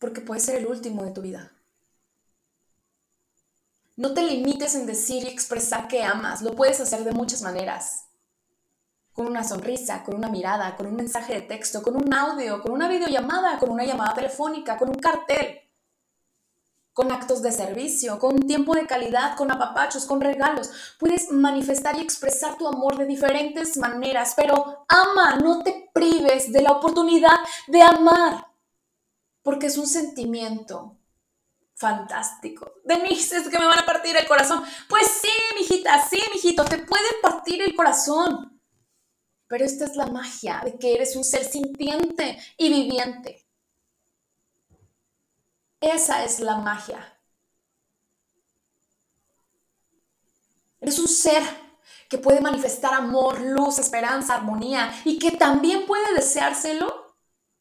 porque 0.00 0.22
puede 0.22 0.40
ser 0.40 0.56
el 0.56 0.66
último 0.66 1.04
de 1.04 1.12
tu 1.12 1.20
vida. 1.20 1.52
No 3.96 4.14
te 4.14 4.22
limites 4.22 4.74
en 4.74 4.86
decir 4.86 5.24
y 5.24 5.28
expresar 5.28 5.86
que 5.86 6.02
amas, 6.02 6.40
lo 6.40 6.56
puedes 6.56 6.80
hacer 6.80 7.04
de 7.04 7.12
muchas 7.12 7.42
maneras. 7.42 8.06
Con 9.12 9.26
una 9.26 9.44
sonrisa, 9.44 10.02
con 10.02 10.14
una 10.14 10.30
mirada, 10.30 10.74
con 10.76 10.86
un 10.86 10.96
mensaje 10.96 11.34
de 11.34 11.42
texto, 11.42 11.82
con 11.82 11.96
un 11.96 12.12
audio, 12.14 12.62
con 12.62 12.72
una 12.72 12.88
videollamada, 12.88 13.58
con 13.58 13.70
una 13.70 13.84
llamada 13.84 14.14
telefónica, 14.14 14.78
con 14.78 14.88
un 14.88 14.94
cartel, 14.94 15.60
con 16.94 17.12
actos 17.12 17.42
de 17.42 17.52
servicio, 17.52 18.18
con 18.18 18.40
tiempo 18.40 18.74
de 18.74 18.86
calidad, 18.86 19.36
con 19.36 19.52
apapachos, 19.52 20.06
con 20.06 20.22
regalos. 20.22 20.70
Puedes 20.98 21.30
manifestar 21.30 21.96
y 21.96 22.00
expresar 22.00 22.56
tu 22.56 22.66
amor 22.66 22.96
de 22.96 23.04
diferentes 23.04 23.76
maneras, 23.76 24.32
pero 24.34 24.86
ama, 24.88 25.36
no 25.42 25.62
te 25.62 25.90
prives 25.92 26.50
de 26.50 26.62
la 26.62 26.72
oportunidad 26.72 27.36
de 27.68 27.82
amar 27.82 28.49
porque 29.42 29.66
es 29.66 29.78
un 29.78 29.86
sentimiento 29.86 30.98
fantástico. 31.74 32.72
Denise, 32.84 33.36
es 33.38 33.48
que 33.48 33.58
me 33.58 33.66
van 33.66 33.80
a 33.80 33.86
partir 33.86 34.16
el 34.16 34.26
corazón. 34.26 34.62
Pues 34.88 35.06
sí, 35.06 35.30
mijita, 35.58 36.06
sí, 36.08 36.20
mijito, 36.32 36.64
te 36.64 36.78
pueden 36.78 37.20
partir 37.22 37.62
el 37.62 37.74
corazón. 37.74 38.60
Pero 39.48 39.64
esta 39.64 39.86
es 39.86 39.96
la 39.96 40.06
magia 40.06 40.60
de 40.64 40.78
que 40.78 40.94
eres 40.94 41.16
un 41.16 41.24
ser 41.24 41.44
sintiente 41.44 42.38
y 42.56 42.68
viviente. 42.68 43.46
Esa 45.80 46.22
es 46.24 46.40
la 46.40 46.58
magia. 46.58 47.20
Eres 50.80 50.98
un 50.98 51.08
ser 51.08 51.42
que 52.08 52.18
puede 52.18 52.40
manifestar 52.40 52.94
amor, 52.94 53.40
luz, 53.40 53.78
esperanza, 53.78 54.34
armonía 54.34 54.92
y 55.04 55.18
que 55.18 55.32
también 55.32 55.86
puede 55.86 56.14
deseárselo 56.14 57.09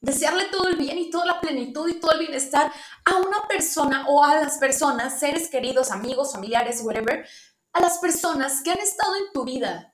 desearle 0.02 0.46
todo 0.46 0.68
el 0.68 0.78
bien 0.78 0.98
y 0.98 1.10
toda 1.10 1.26
la 1.26 1.42
plenitud 1.42 1.88
y 1.90 2.00
todo 2.00 2.14
el 2.14 2.20
bienestar 2.20 2.72
a 3.06 3.18
una 3.18 3.48
persona 3.48 4.06
o 4.08 4.24
a 4.24 4.36
las 4.36 4.58
personas, 4.58 5.20
seres 5.20 5.50
queridos, 5.50 5.92
amigos, 5.92 6.32
familiares, 6.32 6.82
whatever, 6.84 7.28
a 7.74 7.82
las 7.82 7.98
personas 8.00 8.62
que 8.62 8.72
han 8.72 8.80
estado 8.80 9.16
en 9.16 9.32
tu 9.34 9.44
vida. 9.44 9.94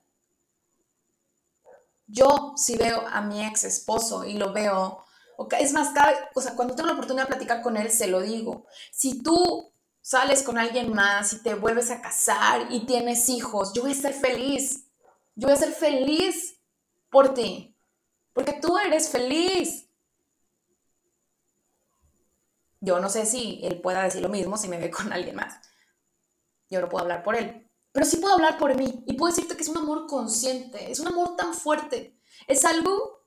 Yo 2.08 2.54
si 2.56 2.78
veo 2.78 3.06
a 3.08 3.22
mi 3.22 3.44
ex 3.46 3.64
esposo 3.64 4.26
y 4.26 4.34
lo 4.34 4.54
veo, 4.54 5.04
okay, 5.38 5.64
es 5.64 5.74
más, 5.74 5.90
cada, 5.90 6.30
o 6.36 6.42
sea, 6.42 6.56
cuando 6.56 6.76
tengo 6.76 6.88
la 6.88 6.94
oportunidad 6.94 7.24
de 7.24 7.36
platicar 7.36 7.62
con 7.62 7.78
él, 7.78 7.90
se 7.90 8.08
lo 8.08 8.22
digo. 8.22 8.68
Si 8.92 9.24
tú 9.24 9.74
sales 10.02 10.44
con 10.44 10.60
alguien 10.60 10.94
más 10.94 11.34
y 11.34 11.42
te 11.42 11.56
vuelves 11.56 11.90
a 11.90 12.00
casar 12.00 12.68
y 12.70 12.86
tienes 12.86 13.28
hijos, 13.28 13.74
yo 13.74 13.82
voy 13.82 13.94
a 13.94 13.96
ser 13.96 14.14
feliz. 14.14 14.86
Yo 15.34 15.48
voy 15.48 15.58
a 15.58 15.60
ser 15.60 15.72
feliz 15.72 16.62
por 17.10 17.34
ti. 17.34 17.76
Porque 18.32 18.54
tú 18.54 18.78
eres 18.78 19.10
feliz. 19.10 19.85
Yo 22.86 23.00
no 23.00 23.10
sé 23.10 23.26
si 23.26 23.60
él 23.64 23.82
pueda 23.82 24.04
decir 24.04 24.22
lo 24.22 24.30
mismo 24.30 24.58
si 24.58 24.68
me 24.68 24.78
ve 24.78 24.92
con 24.92 25.12
alguien 25.12 25.36
más. 25.36 25.60
Yo 26.70 26.82
no 26.82 26.88
puedo 26.88 27.04
hablar 27.04 27.24
por 27.24 27.36
él. 27.36 27.68
Pero 27.92 28.06
sí 28.06 28.18
puedo 28.18 28.36
hablar 28.36 28.60
por 28.60 28.76
mí. 28.76 29.04
Y 29.08 29.14
puedo 29.14 29.34
decirte 29.34 29.56
que 29.56 29.64
es 29.64 29.70
un 29.70 29.78
amor 29.78 30.06
consciente. 30.06 30.92
Es 30.92 31.00
un 31.00 31.08
amor 31.08 31.36
tan 31.36 31.54
fuerte. 31.56 32.20
Es 32.48 32.64
algo 32.64 33.26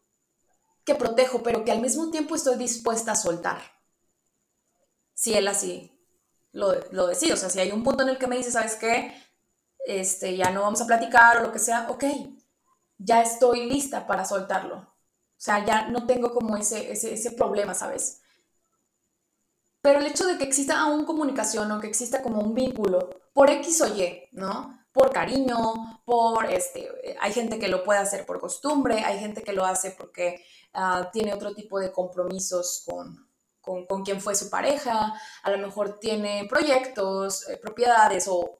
que 0.84 0.94
protejo, 0.94 1.42
pero 1.42 1.64
que 1.64 1.72
al 1.72 1.80
mismo 1.80 2.10
tiempo 2.10 2.36
estoy 2.36 2.56
dispuesta 2.56 3.12
a 3.12 3.16
soltar. 3.16 3.60
Si 5.12 5.34
él 5.34 5.48
así 5.48 5.92
lo, 6.52 6.74
lo 6.92 7.08
decide. 7.08 7.32
O 7.32 7.36
sea, 7.36 7.50
si 7.50 7.58
hay 7.58 7.72
un 7.72 7.82
punto 7.82 8.04
en 8.04 8.10
el 8.10 8.18
que 8.18 8.28
me 8.28 8.36
dice, 8.36 8.52
¿sabes 8.52 8.76
qué? 8.76 9.12
Este, 9.86 10.36
ya 10.36 10.50
no 10.50 10.62
vamos 10.62 10.80
a 10.80 10.86
platicar 10.86 11.38
o 11.38 11.42
lo 11.42 11.52
que 11.52 11.58
sea, 11.58 11.88
ok, 11.90 12.04
ya 12.98 13.22
estoy 13.22 13.68
lista 13.68 14.06
para 14.06 14.24
soltarlo. 14.24 14.76
O 14.76 15.40
sea, 15.40 15.64
ya 15.64 15.88
no 15.88 16.06
tengo 16.06 16.32
como 16.32 16.56
ese, 16.56 16.92
ese, 16.92 17.14
ese 17.14 17.32
problema, 17.32 17.74
¿sabes? 17.74 18.22
Pero 19.80 20.00
el 20.00 20.06
hecho 20.06 20.26
de 20.26 20.38
que 20.38 20.44
exista 20.44 20.80
aún 20.80 21.04
comunicación 21.04 21.70
o 21.70 21.80
que 21.80 21.86
exista 21.86 22.22
como 22.22 22.40
un 22.40 22.54
vínculo 22.54 23.10
por 23.32 23.50
X 23.50 23.80
o 23.82 23.96
Y, 23.96 24.28
¿no? 24.32 24.76
Por 24.92 25.12
cariño, 25.12 26.02
por 26.04 26.46
este, 26.46 26.88
hay 27.20 27.32
gente 27.32 27.58
que 27.58 27.68
lo 27.68 27.84
puede 27.84 28.00
hacer 28.00 28.26
por 28.26 28.40
costumbre, 28.40 29.04
hay 29.04 29.20
gente 29.20 29.42
que 29.42 29.52
lo 29.52 29.64
hace 29.64 29.92
porque 29.92 30.44
ah, 30.74 31.10
tiene 31.12 31.32
otro 31.32 31.54
tipo 31.54 31.78
de 31.78 31.92
compromisos 31.92 32.82
con, 32.84 33.28
con, 33.86 34.04
quien 34.04 34.20
fue 34.20 34.34
su 34.34 34.50
pareja, 34.50 35.14
a 35.42 35.50
lo 35.50 35.58
mejor 35.58 35.98
tiene 36.00 36.46
proyectos, 36.48 37.48
eh, 37.48 37.58
propiedades 37.58 38.26
o, 38.28 38.58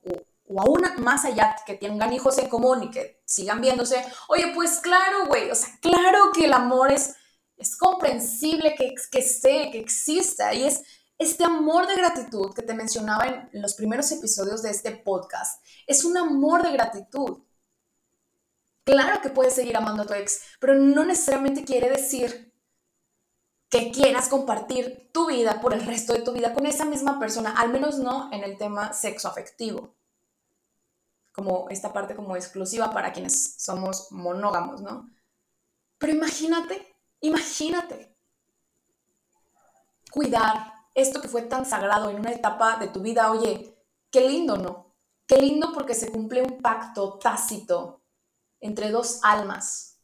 o, 0.49 0.61
aún 0.61 0.83
más 0.99 1.25
allá, 1.25 1.57
que 1.67 1.75
tengan 1.75 2.13
hijos 2.13 2.39
en 2.39 2.49
común 2.49 2.85
y 2.85 2.91
que 2.91 3.23
sigan 3.25 3.61
viéndose. 3.61 4.05
Oye, 4.29 4.53
pues 4.55 4.79
claro, 4.79 5.27
güey, 5.27 5.51
o 5.51 5.55
sea, 5.55 5.71
claro 5.81 6.31
que 6.33 6.45
el 6.45 6.53
amor 6.53 6.93
es, 6.93 7.17
es 7.57 7.77
comprensible 7.77 8.75
que, 8.77 8.95
que 9.11 9.19
esté, 9.19 9.71
que 9.71 9.79
exista 9.79 10.55
y 10.55 10.65
es 10.65 10.83
este 11.19 11.45
amor 11.45 11.87
de 11.87 11.97
gratitud 11.97 12.55
que 12.55 12.63
te 12.63 12.75
mencionaba 12.75 13.49
en 13.53 13.63
los 13.63 13.75
primeros 13.75 14.11
episodios 14.13 14.63
de 14.63 14.71
este 14.71 14.93
podcast 14.93 15.65
es 15.87 16.05
un 16.05 16.17
amor 16.17 16.63
de 16.63 16.73
gratitud. 16.73 17.43
Claro 18.85 19.21
que 19.21 19.31
puedes 19.31 19.55
seguir 19.55 19.77
amando 19.77 20.05
a 20.05 20.07
tu 20.07 20.15
ex, 20.15 20.41
pero 20.61 20.75
no 20.75 21.05
necesariamente 21.05 21.65
quiere 21.65 21.91
decir 21.91 22.55
que 23.69 23.91
quieras 23.91 24.29
compartir 24.29 25.11
tu 25.13 25.27
vida 25.27 25.61
por 25.61 25.75
el 25.75 25.85
resto 25.85 26.15
de 26.15 26.23
tu 26.23 26.33
vida 26.33 26.55
con 26.55 26.65
esa 26.65 26.87
misma 26.87 27.19
persona, 27.19 27.51
al 27.51 27.71
menos 27.71 27.99
no 27.99 28.33
en 28.33 28.45
el 28.45 28.57
tema 28.57 28.93
sexo 28.95 29.29
afectivo. 29.29 29.95
Como 31.33 31.69
esta 31.69 31.93
parte 31.93 32.17
como 32.17 32.35
exclusiva 32.37 32.91
para 32.93 33.13
quienes 33.13 33.57
somos 33.59 34.11
monógamos, 34.11 34.81
¿no? 34.81 35.11
Pero 35.99 36.13
imagínate, 36.13 36.97
imagínate 37.21 38.17
cuidar, 40.11 40.78
esto 40.95 41.21
que 41.21 41.29
fue 41.29 41.43
tan 41.43 41.65
sagrado 41.65 42.11
en 42.11 42.19
una 42.21 42.33
etapa 42.33 42.77
de 42.79 42.89
tu 42.89 43.01
vida, 43.01 43.31
oye, 43.31 43.77
qué 44.11 44.29
lindo, 44.29 44.57
¿no? 44.57 44.95
Qué 45.27 45.37
lindo 45.37 45.73
porque 45.73 45.95
se 45.95 46.11
cumple 46.11 46.43
un 46.43 46.61
pacto 46.61 47.19
tácito 47.19 48.03
entre 48.61 48.91
dos 48.91 49.21
almas, 49.23 50.01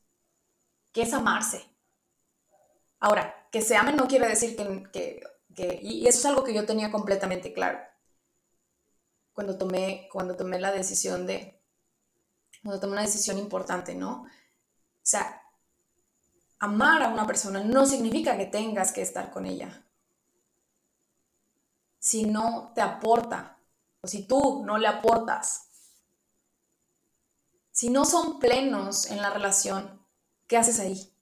que 0.93 1.03
es 1.03 1.13
amarse. 1.13 1.65
Ahora, 3.01 3.49
que 3.51 3.63
se 3.63 3.77
amen 3.77 3.97
no 3.97 4.07
quiere 4.07 4.29
decir 4.29 4.57
que, 4.57 5.23
que, 5.55 5.81
y 5.83 6.07
eso 6.07 6.19
es 6.19 6.27
algo 6.27 6.45
que 6.45 6.55
yo 6.55 6.67
tenía 6.67 6.91
completamente 6.91 7.53
claro. 7.53 7.79
Cuando 9.33 9.59
tomé, 9.59 10.09
cuando 10.13 10.37
tomé 10.37 10.61
la 10.61 10.73
decisión 10.73 11.27
de, 11.27 11.61
cuando 12.63 12.81
tomé 12.81 12.93
una 12.93 13.03
decisión 13.03 13.39
importante, 13.39 13.95
¿no? 13.95 14.23
O 14.23 15.07
sea, 15.07 15.43
amar 16.61 17.03
a 17.03 17.09
una 17.09 17.27
persona 17.27 17.63
no 17.65 17.85
significa 17.87 18.37
que 18.37 18.47
tengas 18.47 18.93
que 18.93 19.03
estar 19.03 19.31
con 19.31 19.47
ella 19.47 19.84
si 22.05 22.27
no 22.27 22.71
te 22.75 22.83
aporta 22.83 23.59
o 24.03 24.07
si 24.07 24.27
tú 24.27 24.63
no 24.67 24.77
le 24.77 24.87
aportas. 24.87 25.71
Si 27.71 27.89
no 27.89 28.05
son 28.05 28.39
plenos 28.39 29.11
en 29.11 29.23
la 29.23 29.31
relación, 29.31 30.07
¿qué 30.47 30.59
haces 30.59 30.81
ahí? 30.81 31.17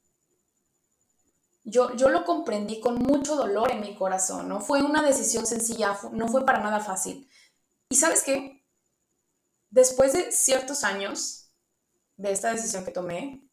Yo, 1.63 1.95
yo 1.95 2.09
lo 2.09 2.25
comprendí 2.25 2.81
con 2.81 2.97
mucho 2.97 3.37
dolor 3.37 3.71
en 3.71 3.81
mi 3.81 3.95
corazón, 3.95 4.49
no 4.49 4.61
fue 4.61 4.83
una 4.83 5.03
decisión 5.03 5.47
sencilla, 5.47 5.97
no 6.11 6.27
fue 6.27 6.45
para 6.45 6.59
nada 6.59 6.81
fácil. 6.81 7.31
¿Y 7.89 7.95
sabes 7.95 8.25
qué? 8.25 8.67
Después 9.71 10.15
de 10.15 10.33
ciertos 10.33 10.83
años 10.83 11.53
de 12.17 12.33
esta 12.33 12.53
decisión 12.53 12.85
que 12.85 12.91
tomé, 12.91 13.49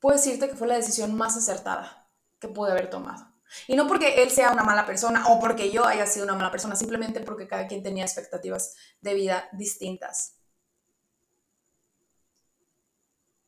puedo 0.00 0.16
decirte 0.16 0.48
que 0.48 0.56
fue 0.56 0.66
la 0.66 0.74
decisión 0.74 1.14
más 1.14 1.36
acertada 1.36 1.99
que 2.40 2.48
pude 2.48 2.72
haber 2.72 2.90
tomado. 2.90 3.26
Y 3.66 3.76
no 3.76 3.86
porque 3.86 4.22
él 4.22 4.30
sea 4.30 4.52
una 4.52 4.62
mala 4.62 4.86
persona 4.86 5.26
o 5.28 5.40
porque 5.40 5.70
yo 5.70 5.84
haya 5.84 6.06
sido 6.06 6.24
una 6.24 6.34
mala 6.34 6.50
persona, 6.50 6.76
simplemente 6.76 7.20
porque 7.20 7.48
cada 7.48 7.66
quien 7.66 7.82
tenía 7.82 8.04
expectativas 8.04 8.74
de 9.00 9.14
vida 9.14 9.48
distintas. 9.52 10.36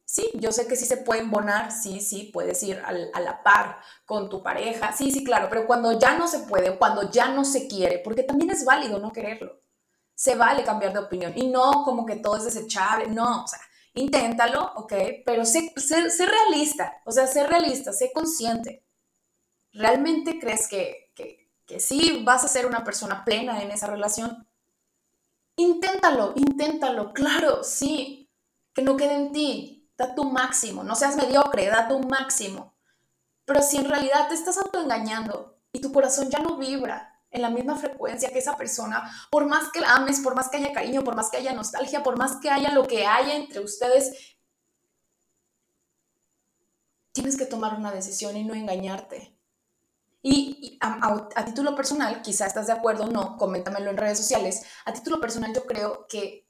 Sí, 0.04 0.30
yo 0.34 0.52
sé 0.52 0.66
que 0.66 0.76
sí 0.76 0.84
se 0.84 0.98
puede 0.98 1.22
embonar, 1.22 1.72
sí, 1.72 2.00
sí, 2.00 2.30
puedes 2.34 2.62
ir 2.64 2.78
a 2.84 3.20
la 3.20 3.42
par 3.42 3.78
con 4.04 4.28
tu 4.28 4.42
pareja, 4.42 4.92
sí, 4.92 5.10
sí, 5.10 5.24
claro, 5.24 5.46
pero 5.48 5.66
cuando 5.66 5.98
ya 5.98 6.18
no 6.18 6.28
se 6.28 6.40
puede, 6.40 6.76
cuando 6.76 7.10
ya 7.10 7.28
no 7.28 7.46
se 7.46 7.66
quiere, 7.66 7.98
porque 8.00 8.22
también 8.22 8.50
es 8.50 8.62
válido 8.66 8.98
no 8.98 9.10
quererlo, 9.10 9.58
se 10.14 10.34
vale 10.34 10.64
cambiar 10.64 10.92
de 10.92 10.98
opinión 10.98 11.32
y 11.34 11.48
no 11.48 11.82
como 11.84 12.04
que 12.04 12.16
todo 12.16 12.36
es 12.36 12.44
desechable, 12.44 13.06
no, 13.06 13.44
o 13.44 13.48
sea, 13.48 13.60
inténtalo, 13.94 14.72
ok, 14.76 14.92
pero 15.24 15.44
sé, 15.44 15.72
sé, 15.76 16.26
realista, 16.26 17.00
o 17.04 17.12
sea, 17.12 17.26
sé 17.26 17.46
realista, 17.46 17.92
sé 17.92 18.12
consciente. 18.12 18.84
¿Realmente 19.72 20.38
crees 20.38 20.68
que, 20.68 21.12
que, 21.14 21.50
que 21.66 21.80
sí 21.80 22.22
vas 22.24 22.44
a 22.44 22.48
ser 22.48 22.66
una 22.66 22.84
persona 22.84 23.24
plena 23.24 23.62
en 23.62 23.70
esa 23.70 23.86
relación? 23.86 24.46
Inténtalo, 25.56 26.32
inténtalo, 26.36 27.12
claro, 27.12 27.62
sí, 27.62 28.30
que 28.74 28.82
no 28.82 28.96
quede 28.96 29.14
en 29.14 29.32
ti, 29.32 29.90
da 29.96 30.14
tu 30.14 30.24
máximo, 30.24 30.82
no 30.82 30.94
seas 30.94 31.16
mediocre, 31.16 31.66
da 31.66 31.88
tu 31.88 31.98
máximo. 32.00 32.74
Pero 33.44 33.62
si 33.62 33.78
en 33.78 33.88
realidad 33.88 34.28
te 34.28 34.34
estás 34.34 34.56
autoengañando 34.58 35.58
y 35.72 35.80
tu 35.80 35.92
corazón 35.92 36.30
ya 36.30 36.38
no 36.38 36.56
vibra 36.56 37.11
en 37.32 37.42
la 37.42 37.50
misma 37.50 37.76
frecuencia 37.76 38.30
que 38.30 38.38
esa 38.38 38.56
persona, 38.56 39.10
por 39.30 39.46
más 39.46 39.72
que 39.72 39.80
la 39.80 39.94
ames, 39.94 40.20
por 40.20 40.36
más 40.36 40.48
que 40.48 40.58
haya 40.58 40.72
cariño, 40.72 41.02
por 41.02 41.16
más 41.16 41.30
que 41.30 41.38
haya 41.38 41.54
nostalgia, 41.54 42.02
por 42.02 42.18
más 42.18 42.36
que 42.36 42.50
haya 42.50 42.72
lo 42.72 42.86
que 42.86 43.06
haya 43.06 43.34
entre 43.34 43.60
ustedes, 43.60 44.36
tienes 47.12 47.36
que 47.36 47.46
tomar 47.46 47.74
una 47.74 47.90
decisión 47.90 48.36
y 48.36 48.44
no 48.44 48.54
engañarte. 48.54 49.36
Y, 50.22 50.78
a, 50.80 51.44
título 51.44 51.74
personal, 51.74 52.22
quizá 52.22 52.46
estás 52.46 52.68
de 52.68 52.74
acuerdo 52.74 53.04
o 53.04 53.10
no, 53.10 53.36
coméntamelo 53.36 53.90
en 53.90 53.96
redes 53.96 54.18
sociales, 54.18 54.62
a 54.84 54.92
título 54.92 55.20
personal 55.20 55.52
yo 55.52 55.64
creo 55.64 56.06
que 56.06 56.46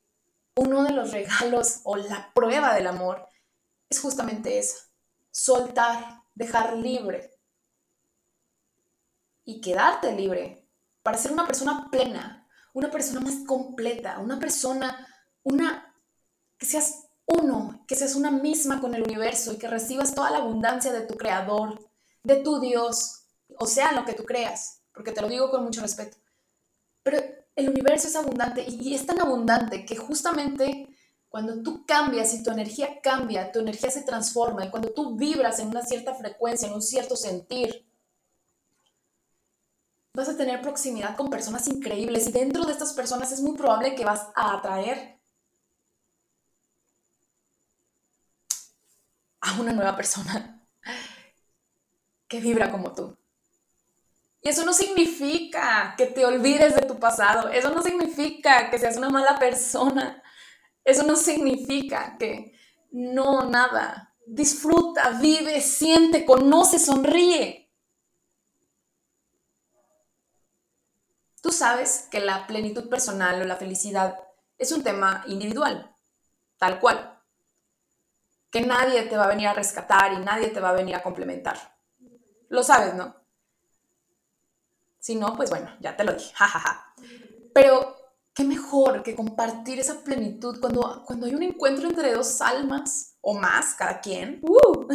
uno 0.57 0.83
de 0.83 0.93
los 0.93 1.13
regalos 1.13 1.81
o 1.85 1.97
la 1.97 2.33
prueba 2.35 2.75
del 2.75 2.89
amor 2.89 3.27
es 3.89 4.01
justamente 4.01 4.59
eso, 4.59 4.77
soltar, 5.31 6.23
dejar 6.35 6.77
libre 6.77 7.31
y 9.45 9.61
quedarte 9.63 10.13
libre 10.13 10.62
para 11.03 11.19
ser 11.19 11.33
una 11.33 11.47
persona 11.47 11.89
plena, 11.91 12.49
una 12.73 12.91
persona 12.91 13.21
más 13.21 13.45
completa, 13.47 14.19
una 14.19 14.39
persona, 14.39 15.07
una, 15.43 15.95
que 16.59 16.67
seas 16.67 17.07
uno, 17.27 17.85
que 17.87 17.95
seas 17.95 18.15
una 18.15 18.31
misma 18.31 18.81
con 18.81 18.95
el 18.95 19.03
universo 19.03 19.53
y 19.53 19.59
que 19.59 19.69
recibas 19.69 20.15
toda 20.15 20.31
la 20.31 20.39
abundancia 20.39 20.93
de 20.93 21.03
tu 21.03 21.17
creador, 21.17 21.79
de 22.23 22.37
tu 22.37 22.61
Dios, 22.61 23.25
o 23.59 23.67
sea, 23.67 23.93
lo 23.93 24.05
que 24.05 24.15
tú 24.15 24.25
creas, 24.25 24.83
porque 24.95 25.13
te 25.13 25.21
lo 25.21 25.29
digo 25.29 25.51
con 25.51 25.65
mucho 25.65 25.81
respeto. 25.81 26.17
Pero 27.03 27.19
el 27.57 27.69
universo 27.69 28.09
es 28.09 28.17
abundante 28.17 28.65
y 28.69 28.95
es 28.95 29.07
tan 29.07 29.21
abundante 29.21 29.85
que 29.85 29.97
justamente 29.97 30.89
cuando 31.29 31.63
tú 31.63 31.85
cambias 31.87 32.35
y 32.35 32.43
tu 32.43 32.51
energía 32.51 33.01
cambia, 33.01 33.51
tu 33.53 33.61
energía 33.61 33.91
se 33.91 34.03
transforma 34.03 34.65
y 34.65 34.71
cuando 34.71 34.91
tú 34.91 35.17
vibras 35.17 35.59
en 35.59 35.69
una 35.69 35.83
cierta 35.83 36.15
frecuencia, 36.15 36.69
en 36.69 36.75
un 36.75 36.83
cierto 36.83 37.17
sentir, 37.17 37.87
vas 40.15 40.29
a 40.29 40.37
tener 40.37 40.61
proximidad 40.61 41.17
con 41.17 41.31
personas 41.31 41.67
increíbles 41.69 42.29
y 42.29 42.33
dentro 42.33 42.65
de 42.65 42.73
estas 42.73 42.93
personas 42.93 43.33
es 43.33 43.41
muy 43.41 43.57
probable 43.57 43.95
que 43.95 44.05
vas 44.05 44.29
a 44.35 44.59
atraer 44.59 45.19
a 49.41 49.59
una 49.59 49.73
nueva 49.73 49.97
persona 49.97 50.63
que 52.29 52.41
vibra 52.41 52.71
como 52.71 52.93
tú. 52.93 53.17
Y 54.43 54.49
eso 54.49 54.65
no 54.67 54.75
significa 54.75 55.95
que 55.97 56.07
te 56.07 56.27
olvides 56.27 56.75
de 56.75 56.83
tu 56.83 56.99
pasado, 56.99 57.49
eso 57.49 57.71
no 57.71 57.81
significa 57.81 58.71
que 58.71 58.79
seas 58.79 58.97
una 58.97 59.09
mala 59.09 59.39
persona, 59.39 60.23
eso 60.85 61.05
no 61.05 61.17
significa 61.17 62.17
que 62.19 62.53
no, 62.91 63.49
nada. 63.49 64.15
Disfruta, 64.27 65.11
vive, 65.21 65.61
siente, 65.61 66.25
conoce, 66.25 66.79
sonríe. 66.79 67.62
Tú 71.43 71.51
sabes 71.51 72.07
que 72.09 72.21
la 72.21 72.47
plenitud 72.47 72.89
personal 72.89 73.43
o 73.43 73.45
la 73.45 73.57
felicidad 73.57 74.17
es 74.57 74.71
un 74.71 74.85
tema 74.85 75.25
individual, 75.27 75.93
tal 76.57 76.79
cual. 76.79 77.21
Que 78.49 78.61
nadie 78.61 79.03
te 79.03 79.17
va 79.17 79.25
a 79.25 79.29
venir 79.29 79.49
a 79.49 79.55
rescatar 79.55 80.13
y 80.13 80.19
nadie 80.19 80.49
te 80.49 80.61
va 80.61 80.71
a 80.71 80.75
venir 80.75 80.95
a 80.95 81.03
complementar. 81.03 81.59
Lo 82.49 82.63
sabes, 82.63 82.95
¿no? 82.95 83.17
Si 85.01 85.17
no, 85.17 85.35
pues 85.35 85.51
bueno, 85.51 85.69
ya 85.81 85.97
te 85.97 86.05
lo 86.05 86.13
dije, 86.13 86.33
jajaja. 86.35 86.95
Pero 87.53 87.97
qué 88.33 88.45
mejor 88.45 89.03
que 89.03 89.17
compartir 89.17 89.81
esa 89.81 90.05
plenitud 90.05 90.61
cuando, 90.61 91.03
cuando 91.05 91.27
hay 91.27 91.35
un 91.35 91.43
encuentro 91.43 91.89
entre 91.89 92.13
dos 92.13 92.41
almas 92.41 93.17
o 93.21 93.35
más, 93.35 93.75
cada 93.75 94.01
quien. 94.01 94.41
Uh, 94.43 94.87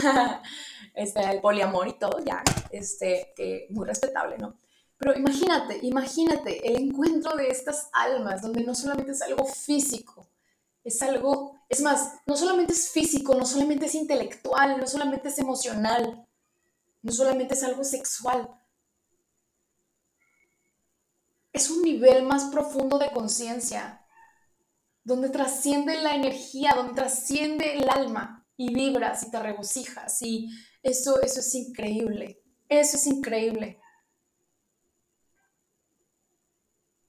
este, 0.94 1.30
el 1.30 1.42
poliamor 1.42 1.90
y 1.90 2.00
todo, 2.00 2.20
ya, 2.24 2.42
este, 2.72 3.34
que 3.36 3.68
muy 3.70 3.86
respetable, 3.86 4.38
¿no? 4.38 4.56
Pero 4.98 5.16
imagínate, 5.16 5.80
imagínate 5.84 6.68
el 6.68 6.78
encuentro 6.78 7.36
de 7.36 7.50
estas 7.50 7.90
almas, 7.94 8.42
donde 8.42 8.64
no 8.64 8.74
solamente 8.74 9.12
es 9.12 9.22
algo 9.22 9.46
físico, 9.46 10.28
es 10.84 11.02
algo, 11.02 11.60
es 11.70 11.82
más, 11.82 12.14
no 12.26 12.36
solamente 12.36 12.74
es 12.74 12.90
físico, 12.90 13.36
no 13.36 13.46
solamente 13.46 13.86
es 13.86 13.96
intelectual, 13.96 14.80
no 14.80 14.88
solamente 14.88 15.28
es 15.28 15.38
emocional, 15.38 16.26
no 17.02 17.12
solamente 17.12 17.54
es 17.54 17.64
algo 17.64 17.84
sexual. 17.84 18.50
Es 21.54 21.70
un 21.70 21.84
nivel 21.84 22.24
más 22.24 22.46
profundo 22.46 22.98
de 22.98 23.12
conciencia, 23.12 24.06
donde 25.04 25.30
trasciende 25.30 26.02
la 26.02 26.16
energía, 26.16 26.74
donde 26.76 26.94
trasciende 26.94 27.78
el 27.78 27.90
alma 27.90 28.46
y 28.58 28.74
vibras 28.74 29.24
y 29.24 29.32
te 29.32 29.40
regocijas 29.40 30.22
y 30.22 30.50
eso, 30.82 31.22
eso 31.22 31.40
es 31.40 31.56
increíble, 31.56 32.42
eso 32.68 32.98
es 32.98 33.08
increíble. 33.08 33.80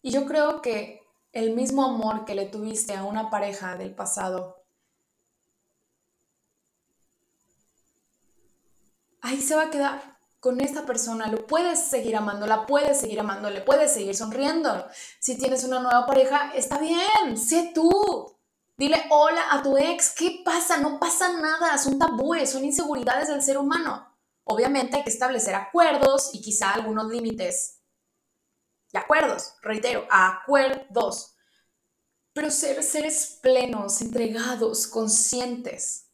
Y 0.09 0.11
yo 0.11 0.25
creo 0.25 0.63
que 0.63 1.07
el 1.33 1.55
mismo 1.55 1.85
amor 1.85 2.25
que 2.25 2.35
le 2.35 2.47
tuviste 2.47 2.97
a 2.97 3.05
una 3.05 3.29
pareja 3.29 3.77
del 3.77 3.95
pasado, 3.95 4.65
ahí 9.21 9.43
se 9.43 9.55
va 9.55 9.65
a 9.65 9.71
quedar 9.71 10.19
con 10.41 10.63
esta 10.63 10.87
persona. 10.87 11.27
Lo 11.27 11.47
puedes 11.47 11.91
seguir 11.91 12.17
amando, 12.17 12.47
la 12.47 12.65
puedes 12.65 12.99
seguir 12.99 13.21
amando, 13.21 13.51
le 13.51 13.61
puedes 13.61 13.93
seguir 13.93 14.17
sonriendo. 14.17 14.87
Si 15.21 15.37
tienes 15.37 15.63
una 15.65 15.81
nueva 15.81 16.07
pareja, 16.07 16.53
está 16.55 16.79
bien, 16.79 17.37
sé 17.37 17.73
tú. 17.75 18.35
Dile 18.79 19.05
hola 19.11 19.43
a 19.51 19.63
tu 19.63 19.77
ex, 19.77 20.15
¿qué 20.15 20.41
pasa? 20.43 20.79
No 20.79 20.99
pasa 20.99 21.35
nada, 21.35 21.77
son 21.77 21.99
tabúes, 21.99 22.49
son 22.51 22.65
inseguridades 22.65 23.29
del 23.29 23.43
ser 23.43 23.59
humano. 23.59 24.09
Obviamente 24.45 24.97
hay 24.97 25.05
que 25.05 25.11
establecer 25.11 25.55
acuerdos 25.55 26.31
y 26.33 26.41
quizá 26.41 26.71
algunos 26.71 27.09
límites 27.09 27.78
acuerdos, 28.99 29.55
reitero, 29.63 30.07
acuerdos. 30.11 31.35
Pero 32.33 32.51
ser 32.51 32.83
seres 32.83 33.39
plenos, 33.43 34.01
entregados, 34.01 34.87
conscientes. 34.87 36.07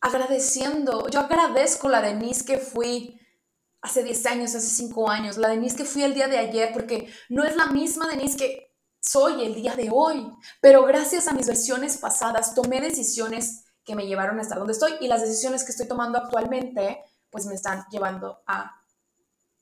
Agradeciendo. 0.00 1.08
Yo 1.08 1.20
agradezco 1.20 1.88
la 1.88 2.02
Denise 2.02 2.44
que 2.44 2.58
fui 2.58 3.20
hace 3.82 4.02
10 4.02 4.26
años, 4.26 4.54
hace 4.54 4.68
5 4.68 5.10
años, 5.10 5.38
la 5.38 5.48
Denise 5.48 5.76
que 5.76 5.84
fui 5.84 6.02
el 6.02 6.14
día 6.14 6.28
de 6.28 6.38
ayer, 6.38 6.72
porque 6.72 7.12
no 7.28 7.44
es 7.44 7.56
la 7.56 7.66
misma 7.66 8.08
Denise 8.08 8.36
que 8.36 8.76
soy 9.00 9.44
el 9.44 9.54
día 9.54 9.74
de 9.74 9.88
hoy. 9.90 10.30
Pero 10.60 10.84
gracias 10.84 11.26
a 11.28 11.32
mis 11.32 11.46
versiones 11.46 11.96
pasadas 11.98 12.54
tomé 12.54 12.80
decisiones 12.80 13.64
que 13.84 13.94
me 13.94 14.06
llevaron 14.06 14.38
a 14.38 14.42
estar 14.42 14.58
donde 14.58 14.74
estoy 14.74 14.92
y 15.00 15.08
las 15.08 15.22
decisiones 15.22 15.64
que 15.64 15.72
estoy 15.72 15.88
tomando 15.88 16.18
actualmente 16.18 17.02
pues 17.30 17.46
me 17.46 17.54
están 17.54 17.84
llevando 17.90 18.42
a 18.46 18.82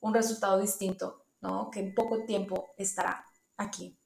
un 0.01 0.13
resultado 0.13 0.59
distinto 0.59 1.18
¿no? 1.41 1.69
Que 1.71 1.79
en 1.79 1.93
poco 1.93 2.25
tiempo 2.25 2.73
estará 2.77 3.25
aquí, 3.57 3.99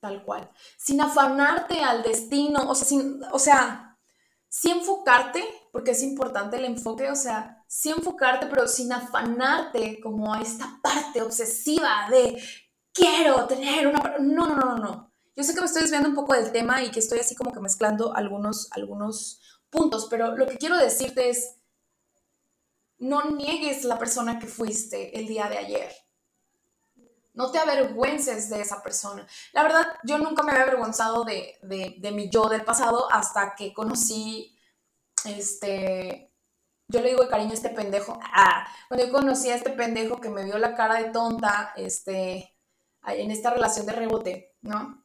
tal 0.00 0.24
cual. 0.24 0.50
Sin 0.78 1.00
afanarte 1.00 1.82
al 1.82 2.02
destino, 2.02 2.70
o 2.70 2.74
sea, 2.74 2.86
sin, 2.86 3.22
o 3.32 3.38
sea, 3.38 3.98
sí 4.48 4.70
enfocarte 4.70 5.44
porque 5.72 5.92
es 5.92 6.02
importante 6.02 6.56
el 6.56 6.64
enfoque, 6.64 7.10
o 7.10 7.16
sea, 7.16 7.64
sí 7.68 7.90
enfocarte, 7.90 8.46
pero 8.46 8.66
sin 8.66 8.92
afanarte 8.92 10.00
como 10.00 10.34
a 10.34 10.40
esta 10.40 10.80
parte 10.82 11.22
obsesiva 11.22 12.08
de 12.10 12.42
quiero 12.92 13.46
tener 13.46 13.86
una... 13.86 14.18
No, 14.18 14.46
no, 14.46 14.56
no, 14.56 14.76
no. 14.76 15.12
Yo 15.36 15.44
sé 15.44 15.54
que 15.54 15.60
me 15.60 15.66
estoy 15.66 15.82
desviando 15.82 16.08
un 16.08 16.14
poco 16.14 16.34
del 16.34 16.52
tema 16.52 16.82
y 16.82 16.90
que 16.90 16.98
estoy 16.98 17.20
así 17.20 17.34
como 17.34 17.52
que 17.52 17.60
mezclando 17.60 18.14
algunos, 18.14 18.70
algunos 18.72 19.40
puntos, 19.70 20.08
pero 20.10 20.36
lo 20.36 20.46
que 20.46 20.58
quiero 20.58 20.76
decirte 20.76 21.30
es, 21.30 21.56
no 22.98 23.30
niegues 23.30 23.84
la 23.84 23.98
persona 23.98 24.38
que 24.38 24.46
fuiste 24.46 25.18
el 25.18 25.26
día 25.26 25.48
de 25.48 25.58
ayer. 25.58 25.92
No 27.40 27.50
te 27.50 27.58
avergüences 27.58 28.50
de 28.50 28.60
esa 28.60 28.82
persona. 28.82 29.26
La 29.54 29.62
verdad, 29.62 29.86
yo 30.04 30.18
nunca 30.18 30.42
me 30.42 30.52
había 30.52 30.64
avergonzado 30.64 31.24
de, 31.24 31.58
de, 31.62 32.12
mi 32.12 32.28
yo 32.28 32.50
del 32.50 32.64
pasado 32.64 33.10
hasta 33.10 33.54
que 33.54 33.72
conocí, 33.72 34.54
este, 35.24 36.34
yo 36.86 37.00
le 37.00 37.08
digo 37.08 37.22
de 37.22 37.30
cariño 37.30 37.52
a 37.52 37.54
este 37.54 37.70
pendejo. 37.70 38.20
Ah, 38.22 38.66
cuando 38.88 39.06
yo 39.06 39.10
conocí 39.10 39.48
a 39.48 39.54
este 39.54 39.70
pendejo 39.70 40.20
que 40.20 40.28
me 40.28 40.44
vio 40.44 40.58
la 40.58 40.74
cara 40.74 40.96
de 40.96 41.08
tonta, 41.12 41.72
este, 41.76 42.54
en 43.06 43.30
esta 43.30 43.48
relación 43.48 43.86
de 43.86 43.92
rebote, 43.92 44.54
¿no? 44.60 45.02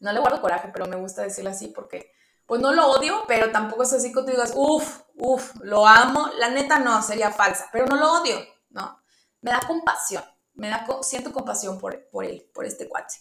No 0.00 0.12
le 0.12 0.20
guardo 0.20 0.40
coraje, 0.40 0.70
pero 0.72 0.86
me 0.86 0.96
gusta 0.96 1.24
decirlo 1.24 1.50
así 1.50 1.66
porque, 1.66 2.10
pues 2.46 2.62
no 2.62 2.72
lo 2.72 2.86
odio, 2.86 3.24
pero 3.28 3.52
tampoco 3.52 3.82
es 3.82 3.92
así 3.92 4.14
que 4.14 4.20
tú 4.22 4.28
digas, 4.28 4.54
uff, 4.56 5.02
uff, 5.16 5.56
lo 5.60 5.86
amo. 5.86 6.30
La 6.38 6.48
neta 6.48 6.78
no, 6.78 7.02
sería 7.02 7.30
falsa, 7.30 7.68
pero 7.70 7.84
no 7.84 7.96
lo 7.96 8.22
odio, 8.22 8.38
¿no? 8.70 9.02
Me 9.42 9.50
da 9.50 9.60
compasión 9.66 10.24
me 10.58 10.68
da, 10.68 10.86
siento 11.02 11.32
compasión 11.32 11.78
por, 11.78 12.08
por 12.10 12.24
él, 12.24 12.50
por 12.52 12.66
este 12.66 12.88
cuate. 12.88 13.14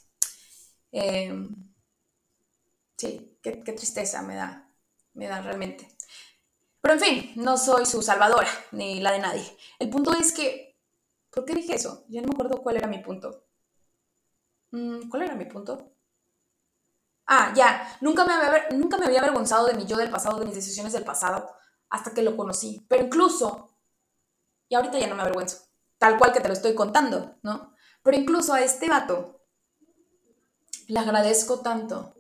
Em, 0.92 1.50
sí, 2.98 3.40
qué, 3.42 3.52
tristeza 3.52 4.22
me 4.24 4.36
da, 4.36 4.70
me 5.14 5.28
da 5.28 5.42
realmente. 5.42 5.88
Pero 6.82 6.96
en 6.96 7.00
fin, 7.00 7.34
no 7.36 7.58
soy 7.58 7.86
su 7.86 8.02
salvadora, 8.02 8.50
ni 8.72 9.00
la 9.02 9.12
de 9.12 9.20
nadie. 9.20 9.58
El 9.80 9.90
punto 9.90 10.14
es 10.14 10.32
que, 10.34 10.80
¿por 11.30 11.46
qué 11.46 11.54
dije 11.54 11.76
eso? 11.76 12.06
Ya 12.10 12.22
no 12.22 12.28
me 12.30 12.34
acuerdo 12.34 12.62
cuál 12.64 12.78
era 12.78 12.88
mi 12.88 13.00
punto. 13.00 13.46
Mm, 14.72 15.10
¿Cuál 15.10 15.24
era 15.24 15.36
mi 15.36 15.46
punto? 15.46 15.94
Ah, 17.28 17.54
ya, 17.56 17.98
nunca 18.02 18.26
me, 18.26 18.34
había, 18.34 18.70
nunca 18.72 18.98
me 18.98 19.06
había 19.06 19.20
avergonzado 19.20 19.68
de 19.68 19.76
mi 19.76 19.86
yo 19.86 19.98
del 19.98 20.10
pasado, 20.10 20.40
de 20.40 20.46
mis 20.46 20.56
decisiones 20.56 20.94
del 20.94 21.04
pasado, 21.04 21.56
hasta 21.90 22.14
que 22.14 22.24
lo 22.24 22.36
conocí. 22.36 22.86
Pero 22.90 23.06
incluso, 23.06 23.78
y 24.70 24.76
ahorita 24.76 24.98
ya 25.00 25.08
no 25.08 25.16
me 25.16 25.22
avergüenzo 25.22 25.67
tal 25.98 26.18
cual 26.18 26.34
que 26.34 26.40
te 26.40 26.48
lo 26.48 26.54
estoy 26.54 26.76
contando, 26.76 27.38
¿no? 27.44 27.74
Pero 28.04 28.18
incluso 28.18 28.54
a 28.54 28.62
este 28.62 28.90
vato 28.90 29.42
le 30.88 31.00
agradezco 31.00 31.60
tanto. 31.62 32.16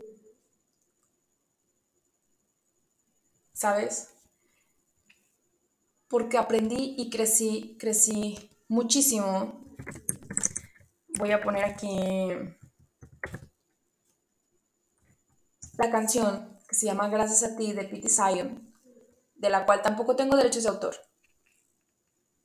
¿Sabes? 3.54 4.10
Porque 6.08 6.38
aprendí 6.38 6.96
y 6.98 7.10
crecí, 7.10 7.78
crecí 7.80 8.52
muchísimo. 8.68 9.66
Voy 11.18 11.32
a 11.32 11.42
poner 11.42 11.66
aquí 11.66 12.00
la 15.78 15.90
canción 15.90 16.60
que 16.68 16.76
se 16.76 16.86
llama 16.86 17.10
Gracias 17.10 17.44
a 17.44 17.56
ti 17.56 17.74
de 17.74 17.86
Pete 17.86 18.10
Zion, 18.10 18.74
de 19.36 19.50
la 19.50 19.66
cual 19.66 19.82
tampoco 19.82 20.16
tengo 20.16 20.36
derechos 20.36 20.63
de 20.63 20.70
autor 20.70 21.07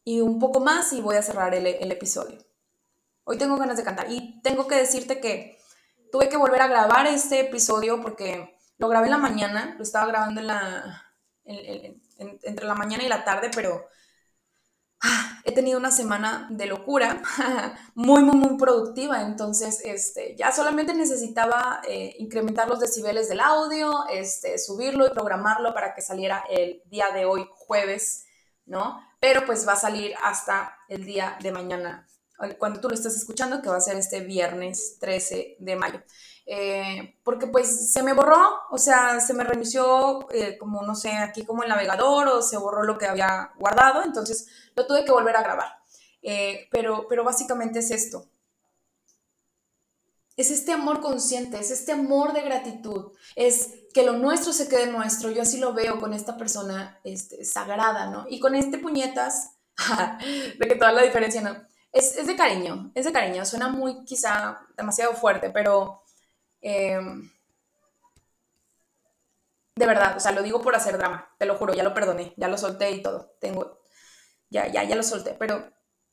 y 0.04 0.20
un 0.20 0.38
poco 0.38 0.60
más 0.60 0.92
y 0.92 1.00
voy 1.00 1.16
a 1.16 1.22
cerrar 1.22 1.54
el, 1.54 1.66
episodio. 1.66 2.38
Hoy 3.24 3.38
tengo 3.38 3.56
ganas 3.56 3.76
de 3.76 3.84
cantar 3.84 4.10
y 4.10 4.40
tengo 4.42 4.66
que 4.66 4.76
decirte 4.76 5.20
que 5.20 5.58
tuve 6.10 6.28
que 6.28 6.36
volver 6.36 6.62
a 6.62 6.68
grabar 6.68 7.06
este 7.06 7.40
episodio 7.40 8.00
porque 8.02 8.56
lo 8.78 8.88
grabé 8.88 9.06
en 9.06 9.12
la 9.12 9.18
mañana, 9.18 9.74
lo 9.76 9.84
estaba 9.84 10.06
grabando 10.06 10.40
en 10.40 10.48
la, 10.48 11.06
entre 11.44 12.66
la 12.66 12.74
mañana 12.74 13.04
y 13.04 13.08
la 13.08 13.24
tarde, 13.24 13.50
pero 13.54 13.86
ah, 15.02 15.40
he 15.44 15.52
tenido 15.52 15.78
una 15.78 15.92
semana 15.92 16.48
de 16.50 16.66
locura, 16.66 17.22
muy, 17.94 18.24
muy, 18.24 18.36
muy 18.36 18.58
productiva, 18.58 19.22
entonces 19.22 19.80
este, 19.84 20.34
ya 20.36 20.50
solamente 20.50 20.94
necesitaba 20.94 21.80
eh, 21.88 22.16
incrementar 22.18 22.68
los 22.68 22.80
decibeles 22.80 23.28
del 23.28 23.38
audio, 23.38 24.06
este, 24.08 24.58
subirlo 24.58 25.06
y 25.06 25.10
programarlo 25.10 25.72
para 25.72 25.94
que 25.94 26.02
saliera 26.02 26.44
el 26.50 26.82
día 26.86 27.10
de 27.10 27.24
hoy, 27.24 27.46
jueves, 27.52 28.24
¿no? 28.66 29.00
Pero 29.22 29.46
pues 29.46 29.68
va 29.68 29.74
a 29.74 29.76
salir 29.76 30.16
hasta 30.20 30.76
el 30.88 31.04
día 31.04 31.38
de 31.40 31.52
mañana, 31.52 32.08
cuando 32.58 32.80
tú 32.80 32.88
lo 32.88 32.94
estás 32.96 33.14
escuchando, 33.14 33.62
que 33.62 33.68
va 33.68 33.76
a 33.76 33.80
ser 33.80 33.96
este 33.96 34.18
viernes 34.18 34.98
13 34.98 35.58
de 35.60 35.76
mayo. 35.76 36.02
Eh, 36.44 37.20
porque 37.22 37.46
pues 37.46 37.92
se 37.92 38.02
me 38.02 38.14
borró, 38.14 38.40
o 38.72 38.78
sea, 38.78 39.20
se 39.20 39.32
me 39.32 39.44
reinició 39.44 40.28
eh, 40.32 40.58
como, 40.58 40.82
no 40.82 40.96
sé, 40.96 41.12
aquí 41.12 41.44
como 41.46 41.62
el 41.62 41.68
navegador 41.68 42.26
o 42.26 42.42
se 42.42 42.56
borró 42.56 42.82
lo 42.82 42.98
que 42.98 43.06
había 43.06 43.52
guardado, 43.60 44.02
entonces 44.02 44.48
lo 44.74 44.88
tuve 44.88 45.04
que 45.04 45.12
volver 45.12 45.36
a 45.36 45.44
grabar. 45.44 45.70
Eh, 46.20 46.66
pero, 46.72 47.06
pero 47.08 47.22
básicamente 47.22 47.78
es 47.78 47.92
esto, 47.92 48.26
es 50.36 50.50
este 50.50 50.72
amor 50.72 51.00
consciente, 51.00 51.60
es 51.60 51.70
este 51.70 51.92
amor 51.92 52.32
de 52.32 52.42
gratitud, 52.42 53.12
es 53.36 53.81
que 53.92 54.04
lo 54.04 54.14
nuestro 54.14 54.52
se 54.52 54.68
quede 54.68 54.86
nuestro. 54.86 55.30
Yo 55.30 55.42
así 55.42 55.58
lo 55.58 55.72
veo 55.72 56.00
con 56.00 56.14
esta 56.14 56.36
persona 56.36 57.00
este, 57.04 57.44
sagrada, 57.44 58.10
¿no? 58.10 58.26
Y 58.28 58.40
con 58.40 58.54
este 58.54 58.78
puñetas, 58.78 59.56
de 60.58 60.68
que 60.68 60.76
toda 60.76 60.92
la 60.92 61.02
diferencia, 61.02 61.40
¿no? 61.40 61.56
Es, 61.92 62.26
de 62.26 62.36
cariño, 62.36 62.90
es 62.94 63.04
de 63.04 63.12
cariño. 63.12 63.44
Suena 63.44 63.68
muy, 63.68 64.04
quizá, 64.04 64.60
demasiado 64.76 65.14
fuerte, 65.14 65.50
pero... 65.50 66.02
Em, 66.60 67.30
de 69.74 69.86
verdad, 69.86 70.16
o 70.16 70.20
sea, 70.20 70.32
lo 70.32 70.42
digo 70.42 70.60
por 70.60 70.76
hacer 70.76 70.98
drama, 70.98 71.34
te 71.38 71.46
lo 71.46 71.56
juro, 71.56 71.74
ya 71.74 71.82
lo 71.82 71.94
perdoné, 71.94 72.34
ya 72.36 72.46
lo 72.48 72.58
solté 72.58 72.90
y 72.90 73.02
todo. 73.02 73.34
Tengo, 73.40 73.80
ya, 74.50 74.68
ya, 74.68 74.84
ya 74.84 74.94
lo 74.96 75.02
solté, 75.02 75.34
pero, 75.38 75.72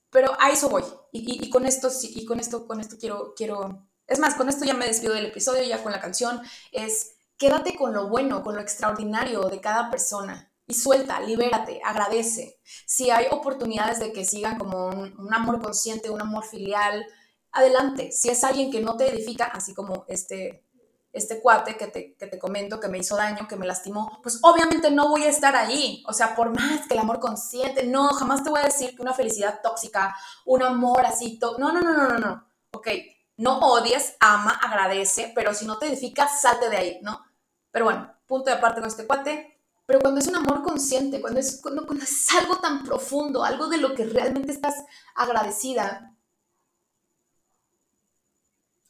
pero 0.10 0.36
a 0.40 0.50
eso 0.50 0.70
voy. 0.70 0.84
Y, 1.12 1.46
y 1.46 1.50
con 1.50 1.66
esto, 1.66 1.90
y 2.04 2.26
con 2.26 2.40
esto, 2.40 2.66
con 2.68 2.80
esto 2.80 2.98
quiero, 2.98 3.34
quiero 3.36 3.90
es 4.10 4.20
más, 4.20 4.36
con 4.36 4.50
esto 4.50 4.66
ya 4.66 4.74
me 4.74 4.88
despido 4.88 5.14
del 5.14 5.28
episodio, 5.28 5.64
ya 5.64 5.84
con 5.84 5.92
la 5.92 6.02
canción, 6.02 6.42
es 6.72 7.16
quédate 7.40 7.76
con 7.76 7.94
lo 7.94 8.10
bueno, 8.10 8.44
con 8.44 8.56
lo 8.56 8.62
extraordinario 8.62 9.44
de 9.44 9.62
cada 9.62 9.90
persona 9.90 10.52
y 10.68 10.76
suelta, 10.76 11.20
libérate, 11.22 11.82
agradece. 11.84 12.60
Si 12.86 13.10
hay 13.10 13.26
oportunidades 13.32 14.00
de 14.00 14.14
que 14.14 14.24
sigan 14.24 14.60
como 14.60 14.88
un, 14.90 15.34
amor 15.34 15.60
consciente, 15.60 16.12
un 16.12 16.22
amor 16.22 16.46
filial, 16.46 17.04
adelante. 17.52 18.12
Si 18.12 18.30
es 18.30 18.44
alguien 18.44 18.70
que 18.70 18.82
no 18.82 18.96
te 18.96 19.10
edifica, 19.10 19.46
así 19.46 19.74
como 19.74 20.06
este, 20.08 20.64
este 21.12 21.42
cuate 21.42 21.76
que 21.76 21.88
te, 21.88 22.14
que 22.16 22.28
te 22.28 22.38
comento, 22.38 22.80
que 22.80 22.90
me 22.90 23.00
hizo 23.00 23.16
daño, 23.16 23.48
que 23.48 23.56
me 23.56 23.66
lastimó, 23.66 24.20
pues 24.22 24.38
obviamente 24.44 24.92
no 24.92 25.10
voy 25.10 25.24
a 25.24 25.30
estar 25.30 25.56
ahí. 25.56 26.04
O 26.08 26.14
sea, 26.14 26.36
por 26.36 26.54
más 26.54 26.88
que 26.88 26.94
el 26.94 27.00
amor 27.00 27.20
consciente, 27.20 27.88
no, 27.88 28.10
jamás 28.10 28.44
te 28.44 28.52
voy 28.52 28.60
a 28.60 28.66
decir 28.66 28.96
que 28.96 29.02
una 29.02 29.14
felicidad 29.14 29.62
tóxica, 29.64 30.16
un 30.46 30.62
amor 30.62 31.06
así, 31.06 31.40
no, 31.42 31.72
no, 31.72 31.82
no, 31.82 31.94
no, 31.94 32.08
no, 32.10 32.20
no. 32.20 32.48
Ok, 32.74 32.90
no 33.38 33.58
odies, 33.60 34.16
ama, 34.20 34.52
agradece, 34.52 35.32
pero 35.34 35.54
si 35.54 35.66
no 35.66 35.80
te 35.80 35.88
edifica, 35.88 36.28
salte 36.28 36.70
de 36.70 36.78
ahí, 36.78 37.00
¿no? 37.02 37.29
Pero 37.72 37.86
bueno, 37.86 38.14
punto 38.28 38.50
de 38.50 38.58
aparte 38.58 38.82
con 38.82 38.90
este 38.90 39.06
cuate. 39.06 39.60
Pero 39.86 40.02
cuando 40.02 40.20
es 40.20 40.28
un 40.28 40.36
amor 40.36 40.62
consciente, 40.64 41.20
cuando 41.20 41.40
es, 41.40 41.60
cuando, 41.62 41.84
es 41.94 42.28
algo 42.40 42.58
tan 42.60 42.84
profundo, 42.84 43.44
algo 43.44 43.68
de 43.68 43.78
lo 43.78 43.96
que 43.96 44.06
realmente 44.06 44.52
estás 44.52 44.76
agradecida, 45.16 46.16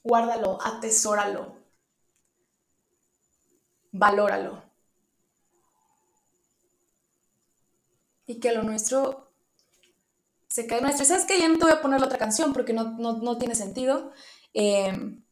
guárdalo, 0.03 0.57
atesóralo, 0.61 1.55
valóralo. 3.91 4.61
Y 8.27 8.39
que 8.39 8.51
lo 8.51 8.63
nuestro 8.63 9.31
se 10.49 10.67
cae 10.67 10.81
nuestro. 10.81 11.05
¿Sabes 11.05 11.25
que 11.25 11.39
Ya 11.39 11.47
no 11.47 11.57
te 11.57 11.63
voy 11.63 11.73
a 11.73 11.81
poner 11.81 11.99
la 12.01 12.07
otra 12.07 12.17
canción 12.17 12.53
porque 12.53 12.73
no, 12.73 12.97
no 12.97 13.37
tiene 13.37 13.55
sentido. 13.55 14.11
Em, 14.53 15.23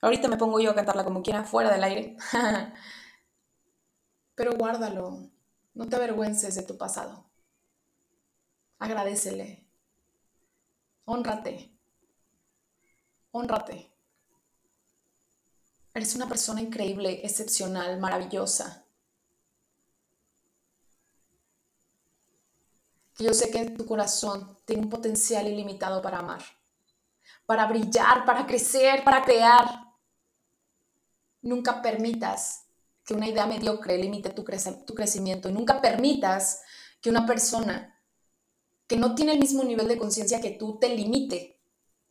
ahorita 0.00 0.28
me 0.28 0.36
pongo 0.36 0.60
yo 0.60 0.70
a 0.70 0.74
cantarla 0.74 1.04
como 1.04 1.22
quiera, 1.22 1.44
fuera 1.44 1.72
del 1.72 1.84
aire. 1.84 2.16
Pero 4.34 4.56
guárdalo, 4.56 5.30
no 5.74 5.88
te 5.88 5.96
avergüences 5.96 6.54
de 6.54 6.62
tu 6.62 6.76
pasado. 6.76 7.24
Agradecele. 8.78 9.66
Honrate. 11.04 11.72
Honrate. 13.30 13.92
Eres 15.94 16.14
una 16.14 16.28
persona 16.28 16.60
increíble, 16.60 17.24
excepcional, 17.24 17.98
maravillosa. 17.98 18.84
Yo 23.18 23.32
sé 23.32 23.50
que 23.50 23.58
en 23.58 23.76
tu 23.78 23.86
corazón 23.86 24.58
tiene 24.66 24.82
un 24.82 24.90
potencial 24.90 25.46
ilimitado 25.46 26.02
para 26.02 26.18
amar 26.18 26.42
para 27.46 27.66
brillar, 27.66 28.24
para 28.24 28.44
crecer, 28.44 29.02
para 29.04 29.22
crear. 29.22 29.85
Nunca 31.46 31.80
permitas 31.80 32.66
que 33.04 33.14
una 33.14 33.28
idea 33.28 33.46
mediocre 33.46 33.96
limite 33.96 34.30
tu, 34.30 34.44
crecimiento 34.44 35.48
nunca 35.48 35.80
permitas 35.80 36.60
que 37.00 37.08
una 37.08 37.24
persona 37.24 38.02
que 38.88 38.96
no 38.96 39.14
tiene 39.14 39.34
el 39.34 39.38
mismo 39.38 39.62
nivel 39.62 39.86
de 39.86 39.96
conciencia 39.96 40.40
que 40.40 40.50
tú 40.50 40.80
te 40.80 40.88
limite. 40.88 41.62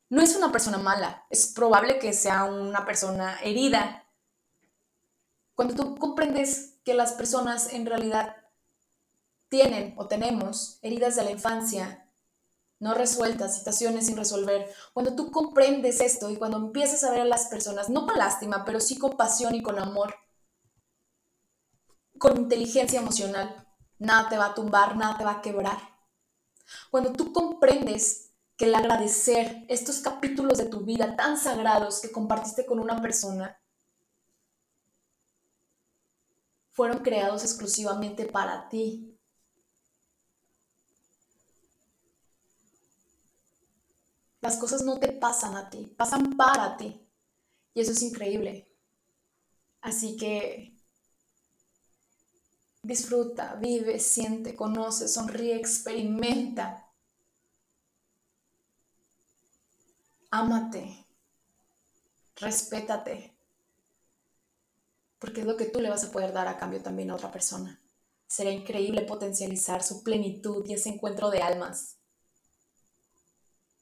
No 0.08 0.21
es 0.21 0.38
una 0.38 0.54
persona 0.54 0.78
mala, 0.78 1.26
es 1.30 1.48
probable 1.48 2.00
que 2.00 2.13
sea 2.13 2.45
una 2.45 2.86
persona 2.86 3.38
herida. 3.43 4.08
Cuando 5.54 5.76
tú 5.76 5.98
comprendes 5.98 6.78
que 6.86 6.93
las 6.93 7.12
personas 7.12 7.74
en 7.74 7.86
realidad 7.86 8.38
tienen 9.50 9.95
o 9.98 10.08
tenemos 10.08 10.80
heridas 10.82 11.17
de 11.17 11.26
la 11.26 11.32
infancia 11.32 12.05
no 12.86 12.93
resueltas, 12.93 13.56
situaciones 13.58 14.06
sin 14.06 14.15
resolver. 14.15 14.71
Cuando 14.93 15.15
tú 15.15 15.32
comprendes 15.32 16.02
esto 16.02 16.30
y 16.30 16.38
cuando 16.38 16.58
empiezas 16.58 17.04
a 17.04 17.10
ver 17.10 17.21
a 17.21 17.26
las 17.26 17.48
personas, 17.48 17.89
no 17.89 18.06
con 18.06 18.15
lástima, 18.15 18.63
pero 18.63 18.80
sí 18.80 19.00
con 19.00 19.17
pasión 19.17 19.56
y 19.56 19.63
con 19.63 19.80
amor, 19.80 20.13
con 22.19 22.38
inteligencia 22.38 23.00
emocional, 23.00 23.67
nada 23.98 24.30
te 24.30 24.38
va 24.38 24.45
a 24.45 24.54
tumbar, 24.54 24.95
nada 24.98 25.17
te 25.17 25.24
va 25.24 25.32
a 25.32 25.41
quebrar. 25.41 25.80
Cuando 26.91 27.12
tú 27.12 27.34
comprendes 27.34 28.30
que 28.56 28.65
el 28.65 28.76
agradecer 28.76 29.65
estos 29.67 29.98
capítulos 30.02 30.60
de 30.60 30.65
tu 30.65 30.82
vida 30.82 31.15
tan 31.15 31.39
sagrados 31.39 32.02
que 32.02 32.12
compartiste 32.12 32.67
con 32.67 32.78
una 32.78 33.02
persona 33.02 33.60
fueron 36.69 37.00
creados 37.00 37.43
exclusivamente 37.43 38.28
para 38.28 38.69
ti. 38.69 39.14
Las 44.45 44.58
cosas 44.58 44.84
no 44.84 44.99
te 44.99 45.12
pasan 45.12 45.55
a 45.55 45.71
ti, 45.71 45.88
pasan 45.97 46.38
para 46.38 46.77
ti. 46.77 47.03
Y 47.73 47.81
eso 47.81 47.93
es 47.93 48.03
increíble. 48.03 48.71
Así 49.81 50.15
que 50.17 50.77
disfruta, 52.84 53.55
vive, 53.55 53.99
siente, 53.99 54.55
conoce, 54.55 55.08
sonríe, 55.08 55.55
experimenta. 55.55 56.93
Ámate, 60.29 61.08
respétate, 62.36 63.36
porque 65.17 65.39
es 65.39 65.47
lo 65.47 65.58
que 65.58 65.65
tú 65.65 65.81
le 65.81 65.89
vas 65.89 66.03
a 66.03 66.12
poder 66.12 66.34
dar 66.34 66.47
a 66.47 66.60
cambio 66.60 66.84
también 66.84 67.10
a 67.10 67.15
otra 67.15 67.31
persona. 67.31 67.81
Será 68.27 68.51
increíble 68.51 69.01
potencializar 69.01 69.81
su 69.81 70.03
plenitud 70.03 70.63
y 70.67 70.73
ese 70.73 70.89
encuentro 70.89 71.31
de 71.31 71.41
almas 71.41 71.94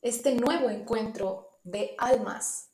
este 0.04 0.36
nuevo 0.36 0.70
encuentro 0.70 1.60
de 1.64 1.96
almas. 1.98 2.70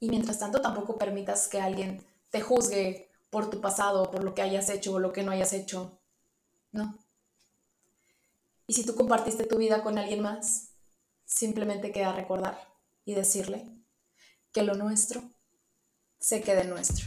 Y 0.00 0.08
mientras 0.08 0.38
tanto 0.38 0.60
tampoco 0.60 0.98
permitas 0.98 1.46
que 1.46 1.60
alguien 1.60 2.04
te 2.30 2.40
juzgue 2.40 3.08
por 3.30 3.50
tu 3.50 3.60
pasado, 3.60 4.10
por 4.10 4.24
lo 4.24 4.34
que 4.34 4.42
hayas 4.42 4.68
hecho 4.68 4.94
o 4.94 4.98
lo 4.98 5.12
que 5.12 5.22
no 5.22 5.30
hayas 5.30 5.52
hecho. 5.52 6.00
No. 6.72 6.98
Y 8.66 8.72
si 8.72 8.84
tú 8.84 8.96
compartiste 8.96 9.44
tu 9.44 9.58
vida 9.58 9.82
con 9.82 9.98
alguien 9.98 10.22
más, 10.22 10.72
simplemente 11.24 11.92
queda 11.92 12.12
recordar 12.12 12.58
y 13.04 13.14
decirle 13.14 13.70
que 14.50 14.62
lo 14.62 14.74
nuestro 14.74 15.22
se 16.18 16.40
quede 16.40 16.64
nuestro. 16.64 17.06